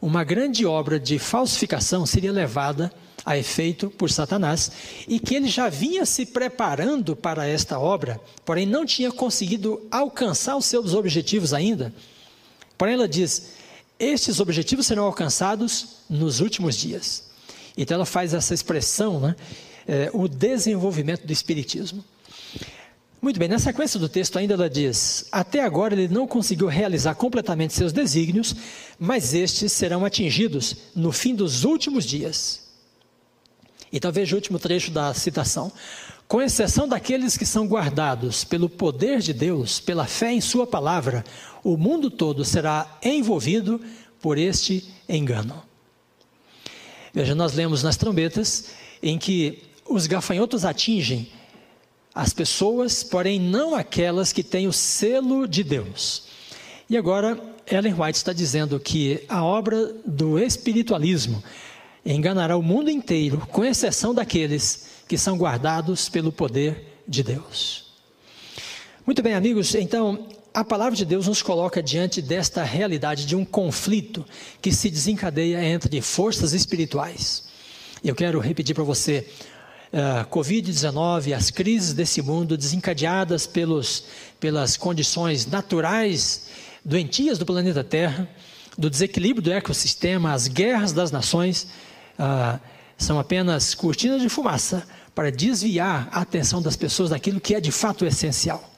[0.00, 2.92] uma grande obra de falsificação seria levada
[3.24, 4.70] a efeito por Satanás
[5.08, 10.56] e que ele já vinha se preparando para esta obra, porém não tinha conseguido alcançar
[10.56, 11.92] os seus objetivos ainda.
[12.76, 13.52] Porém, ela diz:
[13.98, 17.24] estes objetivos serão alcançados nos últimos dias.
[17.76, 19.36] Então, ela faz essa expressão, né?
[19.86, 22.02] É, o desenvolvimento do Espiritismo.
[23.20, 27.14] Muito bem, na sequência do texto ainda ela diz: Até agora ele não conseguiu realizar
[27.14, 28.54] completamente seus desígnios,
[28.98, 32.63] mas estes serão atingidos no fim dos últimos dias.
[33.96, 35.70] Então veja o último trecho da citação.
[36.26, 41.24] Com exceção daqueles que são guardados pelo poder de Deus, pela fé em Sua palavra,
[41.62, 43.80] o mundo todo será envolvido
[44.20, 45.62] por este engano.
[47.12, 51.28] Veja, nós lemos nas trombetas em que os gafanhotos atingem
[52.12, 56.24] as pessoas, porém não aquelas que têm o selo de Deus.
[56.90, 61.44] E agora, Ellen White está dizendo que a obra do espiritualismo
[62.04, 67.84] enganará o mundo inteiro, com exceção daqueles que são guardados pelo poder de Deus.
[69.06, 73.44] Muito bem, amigos, então a palavra de Deus nos coloca diante desta realidade de um
[73.44, 74.24] conflito
[74.62, 77.44] que se desencadeia entre forças espirituais.
[78.02, 79.26] Eu quero repetir para você:
[79.92, 84.04] uh, Covid-19, as crises desse mundo desencadeadas pelos,
[84.38, 86.48] pelas condições naturais
[86.84, 88.28] doentias do planeta Terra,
[88.76, 91.66] do desequilíbrio do ecossistema, as guerras das nações
[92.18, 92.58] ah,
[92.96, 97.70] são apenas cortinas de fumaça para desviar a atenção das pessoas daquilo que é de
[97.70, 98.72] fato essencial.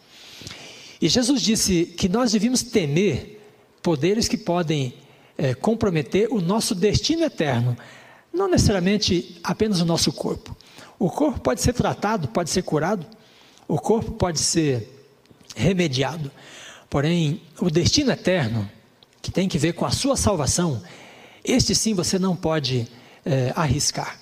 [1.01, 3.41] E Jesus disse que nós devíamos temer
[3.83, 4.95] poderes que podem
[5.37, 7.77] é, comprometer o nosso destino eterno,
[8.33, 10.57] não necessariamente apenas o nosso corpo.
[10.99, 13.07] O corpo pode ser tratado, pode ser curado,
[13.69, 14.93] o corpo pode ser
[15.55, 16.31] remediado,
[16.89, 18.69] porém, o destino eterno,
[19.21, 20.83] que tem que ver com a sua salvação,
[21.45, 22.89] este sim você não pode
[23.27, 24.19] é, arriscar.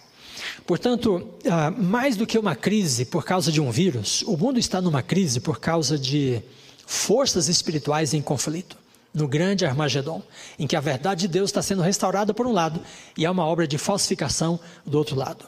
[0.66, 4.80] Portanto, ah, mais do que uma crise por causa de um vírus, o mundo está
[4.80, 6.42] numa crise por causa de
[6.86, 8.76] forças espirituais em conflito,
[9.12, 10.22] no grande Armagedon,
[10.58, 12.80] em que a verdade de Deus está sendo restaurada por um lado
[13.16, 15.44] e há uma obra de falsificação do outro lado.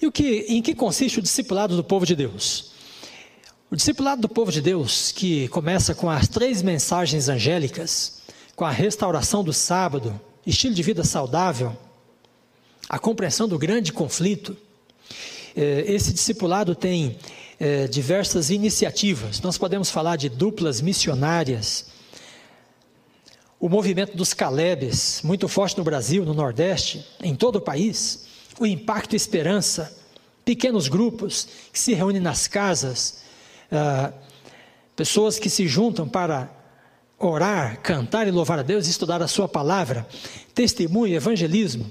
[0.00, 2.72] E o que, em que consiste o discipulado do povo de Deus?
[3.70, 8.22] O discipulado do povo de Deus, que começa com as três mensagens angélicas,
[8.54, 11.76] com a restauração do sábado, estilo de vida saudável,
[12.88, 14.56] a compreensão do grande conflito.
[15.56, 17.18] É, esse discipulado tem
[17.58, 19.40] é, diversas iniciativas.
[19.40, 21.86] Nós podemos falar de duplas missionárias.
[23.58, 28.26] O movimento dos Calebes, muito forte no Brasil, no Nordeste, em todo o país.
[28.58, 29.96] O Impacto Esperança,
[30.44, 33.22] pequenos grupos que se reúnem nas casas,
[33.72, 34.12] ah,
[34.94, 36.50] pessoas que se juntam para
[37.18, 40.06] orar, cantar e louvar a Deus, estudar a Sua palavra,
[40.54, 41.90] testemunho, evangelismo.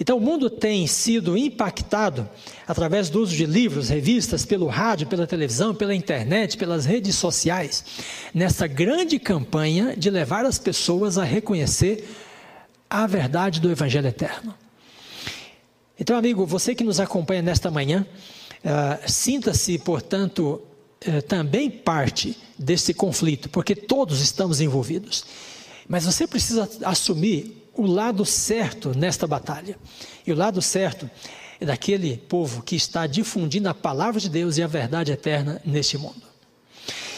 [0.00, 2.28] Então, o mundo tem sido impactado
[2.68, 7.84] através do uso de livros, revistas, pelo rádio, pela televisão, pela internet, pelas redes sociais,
[8.32, 12.08] nessa grande campanha de levar as pessoas a reconhecer
[12.88, 14.54] a verdade do Evangelho eterno.
[15.98, 18.06] Então, amigo, você que nos acompanha nesta manhã,
[18.64, 20.62] uh, sinta-se, portanto,
[21.06, 25.24] uh, também parte desse conflito, porque todos estamos envolvidos.
[25.88, 29.78] Mas você precisa assumir o lado certo nesta batalha.
[30.26, 31.08] E o lado certo
[31.60, 35.96] é daquele povo que está difundindo a palavra de Deus e a verdade eterna neste
[35.96, 36.22] mundo.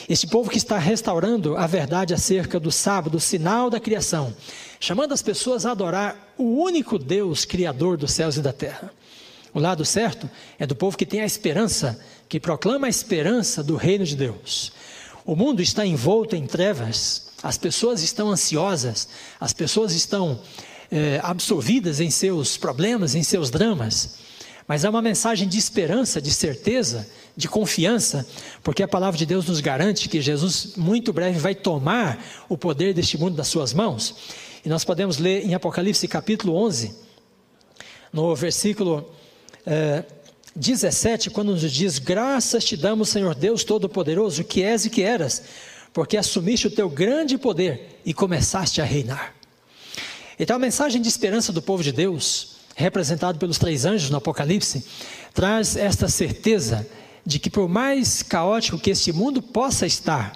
[0.06, 4.34] Este povo que está restaurando a verdade acerca do sábado, o sinal da criação,
[4.78, 8.92] chamando as pessoas a adorar o único Deus criador dos céus e da terra.
[9.54, 11.98] O lado certo é do povo que tem a esperança,
[12.28, 14.72] que proclama a esperança do reino de Deus.
[15.24, 20.40] O mundo está envolto em trevas, as pessoas estão ansiosas, as pessoas estão
[20.90, 24.18] é, absorvidas em seus problemas, em seus dramas.
[24.66, 28.26] Mas é uma mensagem de esperança, de certeza, de confiança,
[28.62, 32.94] porque a palavra de Deus nos garante que Jesus, muito breve, vai tomar o poder
[32.94, 34.14] deste mundo das suas mãos.
[34.64, 36.94] E nós podemos ler em Apocalipse capítulo 11,
[38.12, 39.10] no versículo
[39.66, 40.04] é,
[40.54, 45.42] 17, quando nos diz: Graças te damos, Senhor Deus Todo-Poderoso, que és e que eras
[45.92, 49.34] porque assumiste o teu grande poder e começaste a reinar.
[50.38, 54.84] Então, a mensagem de esperança do povo de Deus, representado pelos três anjos no Apocalipse,
[55.34, 56.88] traz esta certeza
[57.26, 60.32] de que, por mais caótico que este mundo possa estar,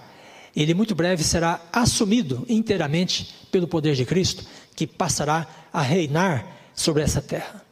[0.54, 4.44] ele muito breve será assumido inteiramente pelo poder de Cristo,
[4.76, 7.64] que passará a reinar sobre essa terra.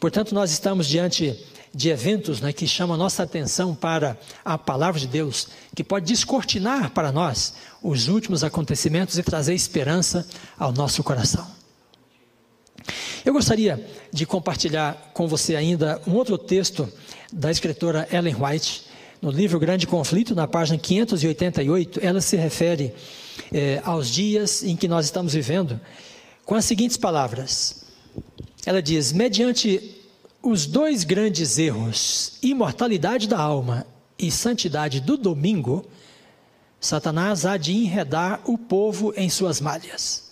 [0.00, 1.38] Portanto, nós estamos diante
[1.76, 6.06] de eventos né, que chamam a nossa atenção para a palavra de Deus, que pode
[6.06, 7.52] descortinar para nós
[7.82, 10.26] os últimos acontecimentos e trazer esperança
[10.58, 11.46] ao nosso coração.
[13.22, 16.90] Eu gostaria de compartilhar com você ainda um outro texto
[17.30, 18.86] da escritora Ellen White,
[19.20, 22.94] no livro Grande Conflito, na página 588, ela se refere
[23.52, 25.78] eh, aos dias em que nós estamos vivendo
[26.44, 27.84] com as seguintes palavras.
[28.64, 29.95] Ela diz: mediante
[30.46, 33.84] os dois grandes erros, imortalidade da alma
[34.16, 35.84] e santidade do domingo,
[36.80, 40.30] Satanás há de enredar o povo em suas malhas.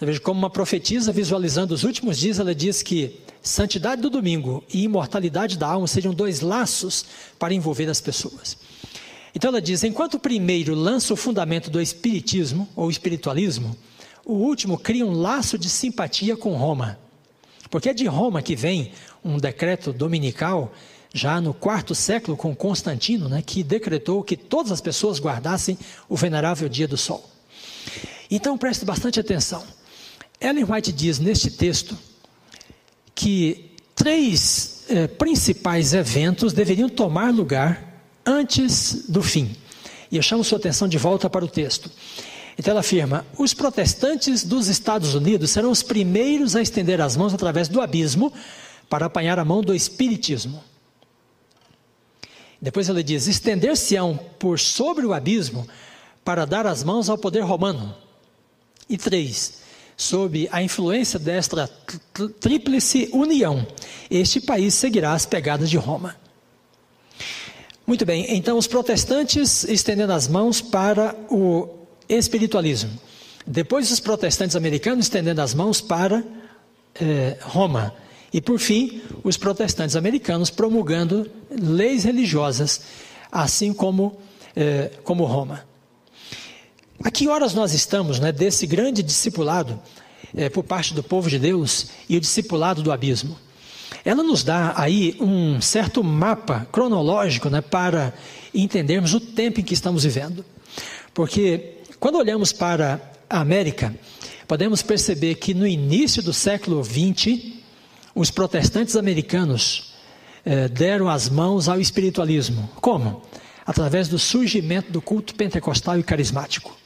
[0.00, 4.64] Eu vejo como uma profetisa visualizando os últimos dias, ela diz que santidade do domingo
[4.74, 7.04] e imortalidade da alma seriam dois laços
[7.38, 8.58] para envolver as pessoas.
[9.32, 13.76] Então ela diz: enquanto o primeiro lança o fundamento do espiritismo ou espiritualismo,
[14.24, 16.98] o último cria um laço de simpatia com Roma.
[17.72, 18.92] Porque é de Roma que vem
[19.24, 20.74] um decreto dominical,
[21.14, 26.14] já no quarto século com Constantino, né, que decretou que todas as pessoas guardassem o
[26.14, 27.26] venerável dia do sol.
[28.30, 29.64] Então preste bastante atenção.
[30.38, 31.96] Ellen White diz neste texto
[33.14, 39.56] que três eh, principais eventos deveriam tomar lugar antes do fim.
[40.10, 41.90] E eu chamo sua atenção de volta para o texto.
[42.58, 47.34] Então ela afirma: os protestantes dos Estados Unidos serão os primeiros a estender as mãos
[47.34, 48.32] através do abismo
[48.88, 50.62] para apanhar a mão do espiritismo.
[52.60, 55.66] Depois ele diz: estender-se-ão por sobre o abismo
[56.24, 57.94] para dar as mãos ao poder romano.
[58.88, 59.62] E três,
[59.96, 61.68] sob a influência desta
[62.38, 63.66] tríplice união,
[64.10, 66.16] este país seguirá as pegadas de Roma.
[67.84, 72.90] Muito bem, então os protestantes estendendo as mãos para o espiritualismo.
[73.46, 76.22] Depois, os protestantes americanos estendendo as mãos para
[77.00, 77.94] eh, Roma.
[78.32, 82.82] E, por fim, os protestantes americanos promulgando leis religiosas,
[83.30, 84.18] assim como,
[84.56, 85.64] eh, como Roma.
[87.04, 89.80] A que horas nós estamos né, desse grande discipulado
[90.34, 93.36] eh, por parte do povo de Deus e o discipulado do abismo?
[94.04, 98.14] Ela nos dá aí um certo mapa cronológico né, para
[98.54, 100.44] entendermos o tempo em que estamos vivendo.
[101.12, 103.00] Porque quando olhamos para
[103.30, 103.94] a América,
[104.48, 107.52] podemos perceber que no início do século XX,
[108.12, 109.94] os protestantes americanos
[110.44, 112.68] eh, deram as mãos ao espiritualismo.
[112.80, 113.22] Como?
[113.64, 116.76] Através do surgimento do culto pentecostal e carismático.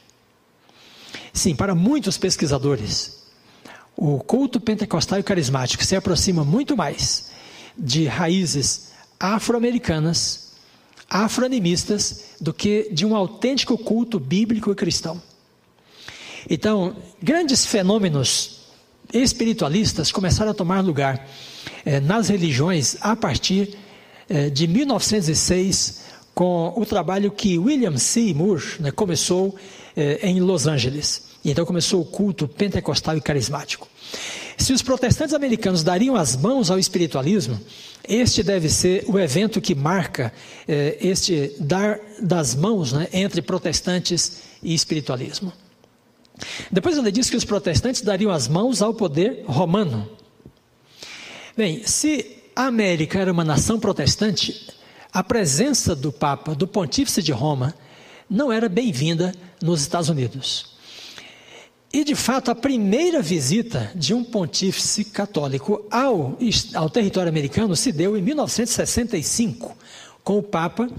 [1.33, 3.23] Sim, para muitos pesquisadores,
[3.95, 7.31] o culto pentecostal e carismático se aproxima muito mais
[7.75, 10.46] de raízes afro-americanas
[11.09, 15.21] afro-animistas do que de um autêntico culto bíblico e cristão.
[16.49, 18.57] Então, grandes fenômenos
[19.13, 21.27] espiritualistas começaram a tomar lugar
[21.85, 23.77] eh, nas religiões a partir
[24.29, 26.03] eh, de 1906,
[26.33, 27.95] com o trabalho que William.
[28.35, 29.55] Moore né, começou
[29.95, 31.23] eh, em Los Angeles.
[31.43, 33.87] Então começou o culto pentecostal e carismático.
[34.57, 37.59] Se os protestantes americanos dariam as mãos ao espiritualismo,
[38.07, 40.33] este deve ser o evento que marca
[40.67, 45.53] eh, este dar das mãos né, entre protestantes e espiritualismo.
[46.71, 50.09] Depois ele diz que os protestantes dariam as mãos ao poder romano.
[51.55, 54.67] Bem, se a América era uma nação protestante,
[55.13, 57.75] a presença do Papa, do Pontífice de Roma,
[58.29, 60.76] não era bem-vinda nos Estados Unidos.
[61.91, 66.37] E, de fato, a primeira visita de um pontífice católico ao,
[66.75, 69.75] ao território americano se deu em 1965,
[70.23, 70.89] com o Papa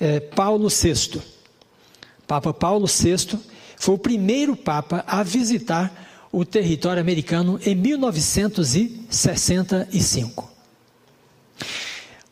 [0.00, 1.20] eh, Paulo VI.
[2.26, 3.38] Papa Paulo VI
[3.76, 10.50] foi o primeiro Papa a visitar o território americano em 1965.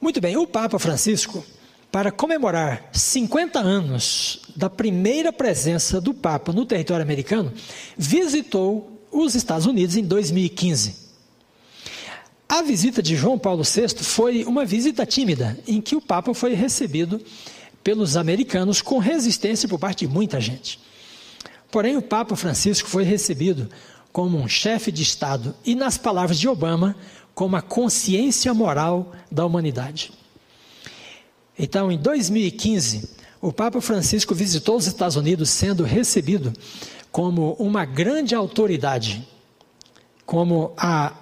[0.01, 1.44] Muito bem, o Papa Francisco,
[1.91, 7.53] para comemorar 50 anos da primeira presença do Papa no território americano,
[7.97, 11.11] visitou os Estados Unidos em 2015.
[12.49, 16.55] A visita de João Paulo VI foi uma visita tímida, em que o Papa foi
[16.55, 17.20] recebido
[17.82, 20.78] pelos americanos com resistência por parte de muita gente.
[21.70, 23.68] Porém, o Papa Francisco foi recebido
[24.12, 26.97] como um chefe de Estado e, nas palavras de Obama,
[27.34, 30.12] como a consciência moral da humanidade.
[31.62, 33.06] Então, em 2015,
[33.38, 36.54] o Papa Francisco visitou os Estados Unidos sendo recebido
[37.12, 39.28] como uma grande autoridade,
[40.24, 41.12] como a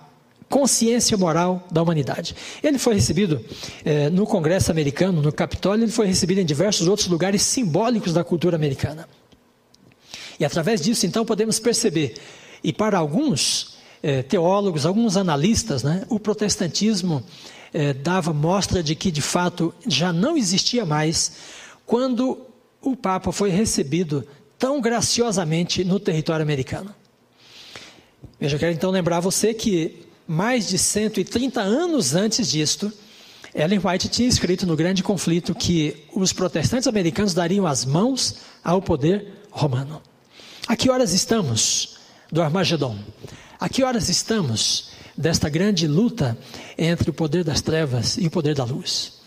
[0.48, 2.36] consciência moral da humanidade.
[2.62, 3.44] Ele foi recebido
[3.84, 8.22] eh, no Congresso americano, no Capitólio, ele foi recebido em diversos outros lugares simbólicos da
[8.22, 9.08] cultura americana.
[10.38, 12.14] E através disso, então, podemos perceber,
[12.62, 17.24] e para alguns, eh, teólogos, alguns analistas, né, o protestantismo
[17.72, 21.32] eh, dava mostra de que de fato já não existia mais
[21.86, 22.38] quando
[22.80, 24.26] o Papa foi recebido
[24.58, 26.94] tão graciosamente no território americano.
[28.40, 32.92] Veja, eu quero então lembrar você que mais de 130 anos antes disto,
[33.54, 38.82] Ellen White tinha escrito no Grande Conflito que os protestantes americanos dariam as mãos ao
[38.82, 40.02] poder romano.
[40.66, 41.96] A que horas estamos
[42.30, 42.98] do Armagedon?
[43.58, 46.38] A que horas estamos desta grande luta
[46.78, 49.18] entre o poder das trevas e o poder da luz?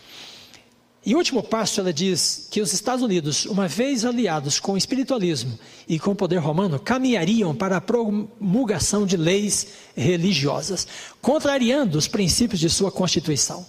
[1.04, 4.76] E o último passo, ela diz que os Estados Unidos, uma vez aliados com o
[4.76, 9.66] espiritualismo e com o poder romano, caminhariam para a promulgação de leis
[9.96, 10.86] religiosas,
[11.20, 13.66] contrariando os princípios de sua Constituição.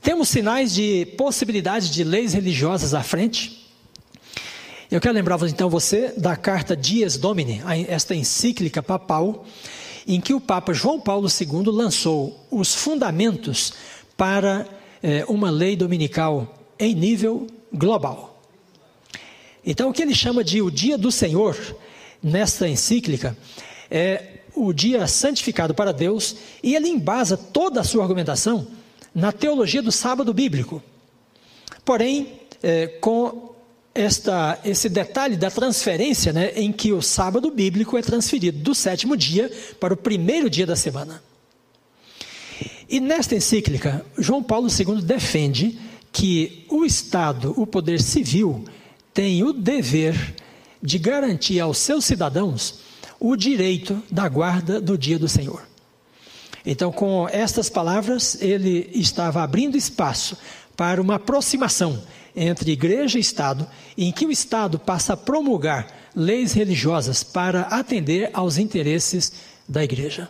[0.00, 3.68] Temos sinais de possibilidade de leis religiosas à frente?
[4.88, 9.44] Eu quero lembrar então você da carta Dies Domini, esta encíclica papal,
[10.08, 13.74] em que o Papa João Paulo II lançou os fundamentos
[14.16, 14.66] para
[15.02, 18.42] eh, uma lei dominical em nível global.
[19.64, 21.54] Então, o que ele chama de o Dia do Senhor,
[22.22, 23.36] nesta encíclica,
[23.90, 28.66] é o dia santificado para Deus, e ele embasa toda a sua argumentação
[29.14, 30.82] na teologia do sábado bíblico.
[31.84, 33.47] Porém, eh, com
[33.98, 39.16] esta, esse detalhe da transferência, né, em que o sábado bíblico é transferido do sétimo
[39.16, 41.22] dia para o primeiro dia da semana.
[42.88, 45.78] E nesta encíclica, João Paulo II defende
[46.12, 48.64] que o Estado, o poder civil,
[49.12, 50.34] tem o dever
[50.80, 52.80] de garantir aos seus cidadãos
[53.18, 55.66] o direito da guarda do dia do Senhor.
[56.64, 60.36] Então, com estas palavras, ele estava abrindo espaço
[60.76, 62.00] para uma aproximação
[62.34, 63.66] entre igreja e Estado,
[63.96, 69.32] em que o Estado passa a promulgar leis religiosas para atender aos interesses
[69.68, 70.28] da igreja.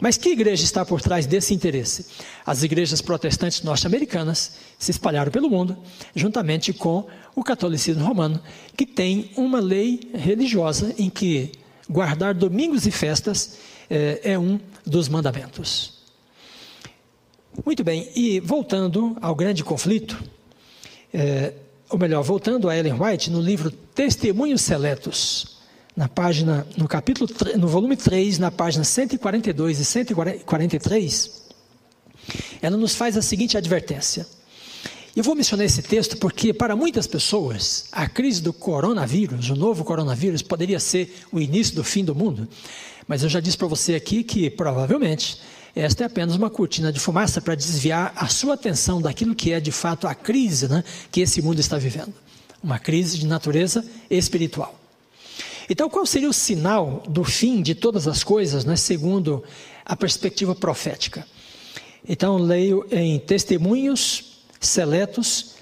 [0.00, 2.06] Mas que igreja está por trás desse interesse?
[2.44, 5.76] As igrejas protestantes norte-americanas se espalharam pelo mundo,
[6.14, 8.40] juntamente com o catolicismo romano,
[8.76, 11.52] que tem uma lei religiosa em que
[11.88, 13.58] guardar domingos e festas
[13.88, 15.94] é, é um dos mandamentos.
[17.64, 20.22] Muito bem, e voltando ao grande conflito,
[21.12, 21.52] é,
[21.88, 25.56] ou melhor, voltando a Ellen White, no livro Testemunhos Seletos,
[25.96, 31.46] na página, no capítulo, no volume 3, na página 142 e 143,
[32.60, 34.26] ela nos faz a seguinte advertência.
[35.14, 39.82] Eu vou mencionar esse texto porque, para muitas pessoas, a crise do coronavírus, o novo
[39.82, 42.46] coronavírus, poderia ser o início do fim do mundo.
[43.08, 45.40] Mas eu já disse para você aqui que, provavelmente,
[45.76, 49.60] esta é apenas uma cortina de fumaça para desviar a sua atenção daquilo que é
[49.60, 52.14] de fato a crise né, que esse mundo está vivendo.
[52.62, 54.80] Uma crise de natureza espiritual.
[55.68, 59.44] Então, qual seria o sinal do fim de todas as coisas, né, segundo
[59.84, 61.26] a perspectiva profética?
[62.08, 65.56] Então, leio em Testemunhos Seletos,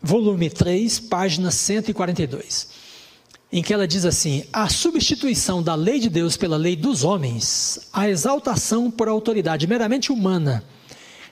[0.00, 2.68] volume 3, página 142,
[3.52, 7.88] em que ela diz assim: a substituição da lei de Deus pela lei dos homens,
[7.92, 10.64] a exaltação por autoridade meramente humana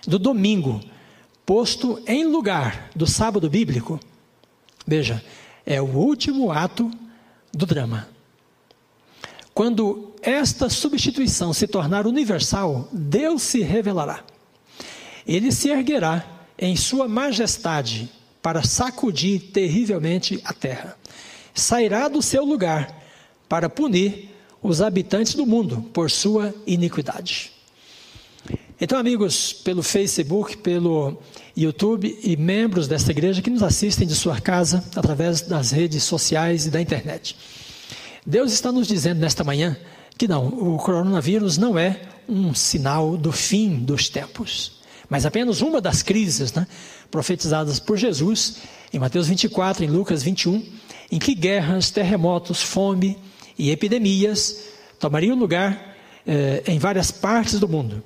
[0.06, 0.80] do domingo,
[1.44, 4.00] posto em lugar do sábado bíblico,
[4.86, 5.22] veja,
[5.64, 6.90] é o último ato
[7.52, 8.08] do drama.
[9.52, 14.22] Quando esta substituição se tornar universal, Deus se revelará.
[15.26, 16.24] Ele se erguerá
[16.58, 18.10] em sua majestade
[18.42, 20.96] para sacudir terrivelmente a terra.
[21.56, 23.02] Sairá do seu lugar
[23.48, 24.30] para punir
[24.62, 27.50] os habitantes do mundo por sua iniquidade.
[28.80, 31.16] Então, amigos, pelo Facebook, pelo
[31.56, 36.66] YouTube e membros desta igreja que nos assistem de sua casa através das redes sociais
[36.66, 37.34] e da internet.
[38.24, 39.76] Deus está nos dizendo nesta manhã
[40.18, 44.76] que não, o coronavírus não é um sinal do fim dos tempos
[45.08, 46.66] mas apenas uma das crises né,
[47.10, 48.56] profetizadas por Jesus
[48.92, 50.64] em Mateus 24, em Lucas 21,
[51.10, 53.18] em que guerras, terremotos, fome
[53.58, 54.64] e epidemias
[54.98, 55.96] tomariam lugar
[56.26, 58.02] eh, em várias partes do mundo.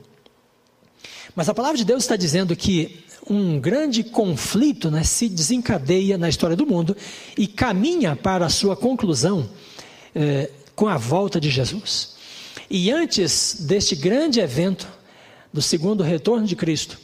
[1.34, 6.28] Mas a palavra de Deus está dizendo que um grande conflito né, se desencadeia na
[6.28, 6.96] história do mundo
[7.36, 9.48] e caminha para a sua conclusão
[10.14, 12.16] eh, com a volta de Jesus.
[12.68, 14.86] E antes deste grande evento,
[15.52, 16.98] do segundo retorno de Cristo,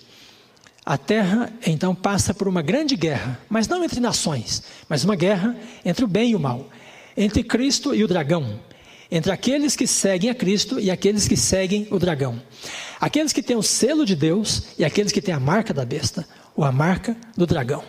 [0.87, 5.57] a terra então passa por uma grande guerra, mas não entre nações, mas uma guerra
[5.85, 6.69] entre o bem e o mal,
[7.17, 8.61] entre Cristo e o dragão,
[9.11, 12.41] entre aqueles que seguem a Cristo e aqueles que seguem o dragão,
[13.01, 16.25] aqueles que têm o selo de Deus e aqueles que têm a marca da besta,
[16.55, 17.83] ou a marca do dragão.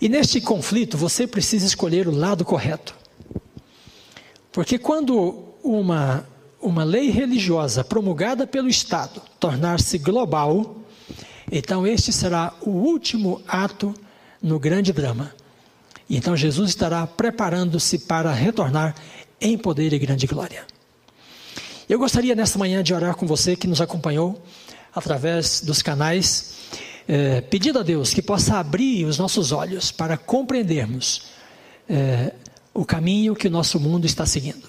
[0.00, 2.96] E neste conflito você precisa escolher o lado correto,
[4.50, 6.26] porque quando uma
[6.60, 10.77] uma lei religiosa promulgada pelo Estado tornar-se global,
[11.50, 13.94] então este será o último ato
[14.42, 15.32] no grande drama.
[16.08, 18.94] Então Jesus estará preparando-se para retornar
[19.40, 20.64] em poder e grande glória.
[21.88, 24.42] Eu gostaria nesta manhã de orar com você que nos acompanhou
[24.94, 26.54] através dos canais,
[27.06, 31.28] eh, pedindo a Deus que possa abrir os nossos olhos para compreendermos
[31.88, 32.32] eh,
[32.74, 34.68] o caminho que o nosso mundo está seguindo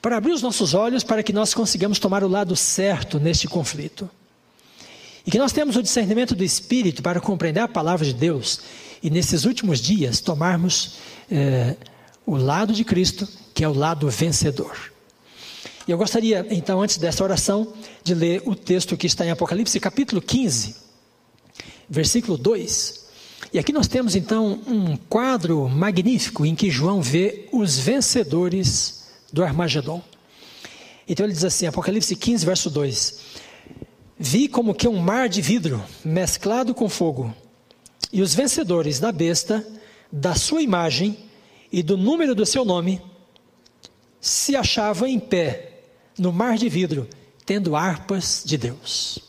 [0.00, 4.08] para abrir os nossos olhos para que nós consigamos tomar o lado certo neste conflito.
[5.26, 8.60] E que nós temos o discernimento do Espírito para compreender a palavra de Deus
[9.02, 10.96] e nesses últimos dias tomarmos
[11.30, 11.76] é,
[12.26, 14.76] o lado de Cristo, que é o lado vencedor.
[15.86, 17.72] E eu gostaria, então, antes dessa oração,
[18.04, 20.76] de ler o texto que está em Apocalipse, capítulo 15,
[21.88, 23.00] versículo 2.
[23.52, 29.42] E aqui nós temos, então, um quadro magnífico em que João vê os vencedores do
[29.42, 30.02] Armagedon.
[31.08, 33.20] Então ele diz assim, Apocalipse 15, verso 2:
[34.22, 37.34] Vi como que um mar de vidro mesclado com fogo,
[38.12, 39.66] e os vencedores da besta,
[40.12, 41.16] da sua imagem
[41.72, 43.00] e do número do seu nome,
[44.20, 45.84] se achavam em pé
[46.18, 47.08] no mar de vidro,
[47.46, 49.20] tendo harpas de Deus.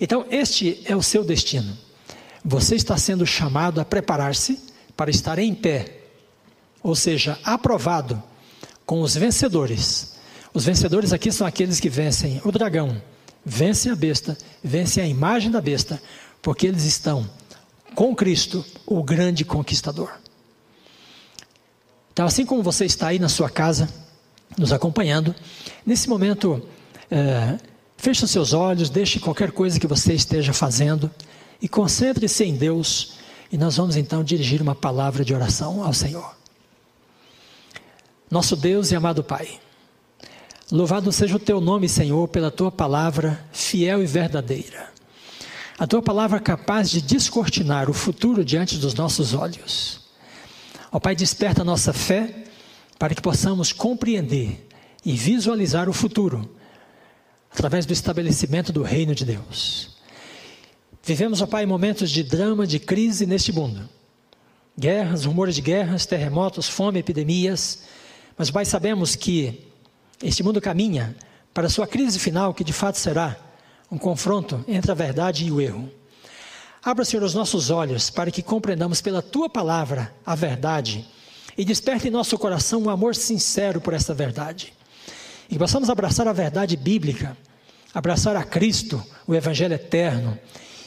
[0.00, 1.76] Então, este é o seu destino.
[2.42, 4.58] Você está sendo chamado a preparar-se
[4.96, 5.98] para estar em pé,
[6.82, 8.22] ou seja, aprovado
[8.86, 10.14] com os vencedores.
[10.54, 12.98] Os vencedores aqui são aqueles que vencem o dragão,
[13.44, 16.00] vencem a besta, vencem a imagem da besta,
[16.40, 17.28] porque eles estão
[17.94, 20.10] com Cristo, o grande conquistador.
[22.12, 23.88] Então, assim como você está aí na sua casa,
[24.56, 25.34] nos acompanhando,
[25.84, 26.62] nesse momento,
[27.10, 27.58] é,
[27.96, 31.10] feche os seus olhos, deixe qualquer coisa que você esteja fazendo
[31.60, 33.14] e concentre-se em Deus,
[33.50, 36.36] e nós vamos então dirigir uma palavra de oração ao Senhor.
[38.30, 39.60] Nosso Deus e amado Pai,
[40.72, 44.90] louvado seja o teu nome, Senhor, pela tua palavra fiel e verdadeira.
[45.78, 50.00] A tua palavra capaz de descortinar o futuro diante dos nossos olhos.
[50.90, 52.44] Ó Pai, desperta nossa fé
[52.98, 54.66] para que possamos compreender
[55.04, 56.50] e visualizar o futuro
[57.52, 59.90] através do estabelecimento do reino de Deus.
[61.04, 63.88] Vivemos, ó Pai, momentos de drama, de crise neste mundo.
[64.78, 67.80] Guerras, rumores de guerras, terremotos, fome, epidemias
[68.36, 69.71] mas, Pai, sabemos que
[70.22, 71.16] este mundo caminha
[71.52, 73.36] para a sua crise final, que de fato será
[73.90, 75.90] um confronto entre a verdade e o erro.
[76.82, 81.06] Abra, Senhor, os nossos olhos para que compreendamos pela Tua palavra a verdade
[81.58, 84.72] e desperte em nosso coração um amor sincero por essa verdade.
[85.50, 87.36] E possamos abraçar a verdade bíblica,
[87.92, 90.38] abraçar a Cristo, o Evangelho eterno,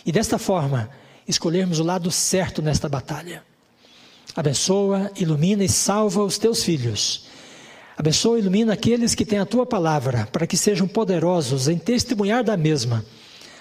[0.06, 0.90] e desta forma
[1.28, 3.44] escolhermos o lado certo nesta batalha.
[4.36, 7.26] Abençoa, ilumina e salva os teus filhos
[7.98, 12.44] Abençoa e ilumina aqueles que têm a tua palavra, para que sejam poderosos em testemunhar
[12.44, 13.06] da mesma,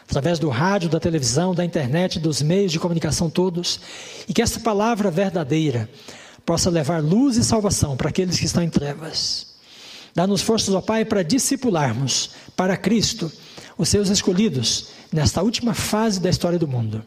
[0.08, 3.80] através do rádio, da televisão, da internet, dos meios de comunicação todos,
[4.28, 5.88] e que esta palavra verdadeira
[6.44, 9.54] possa levar luz e salvação para aqueles que estão em trevas.
[10.14, 13.30] Dá-nos forças, ó Pai, para discipularmos para Cristo
[13.76, 17.04] os seus escolhidos nesta última fase da história do mundo.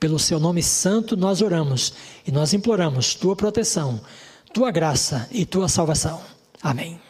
[0.00, 1.92] Pelo seu nome santo nós oramos
[2.26, 4.00] e nós imploramos tua proteção,
[4.54, 6.20] tua graça e tua salvação.
[6.62, 7.00] Amém.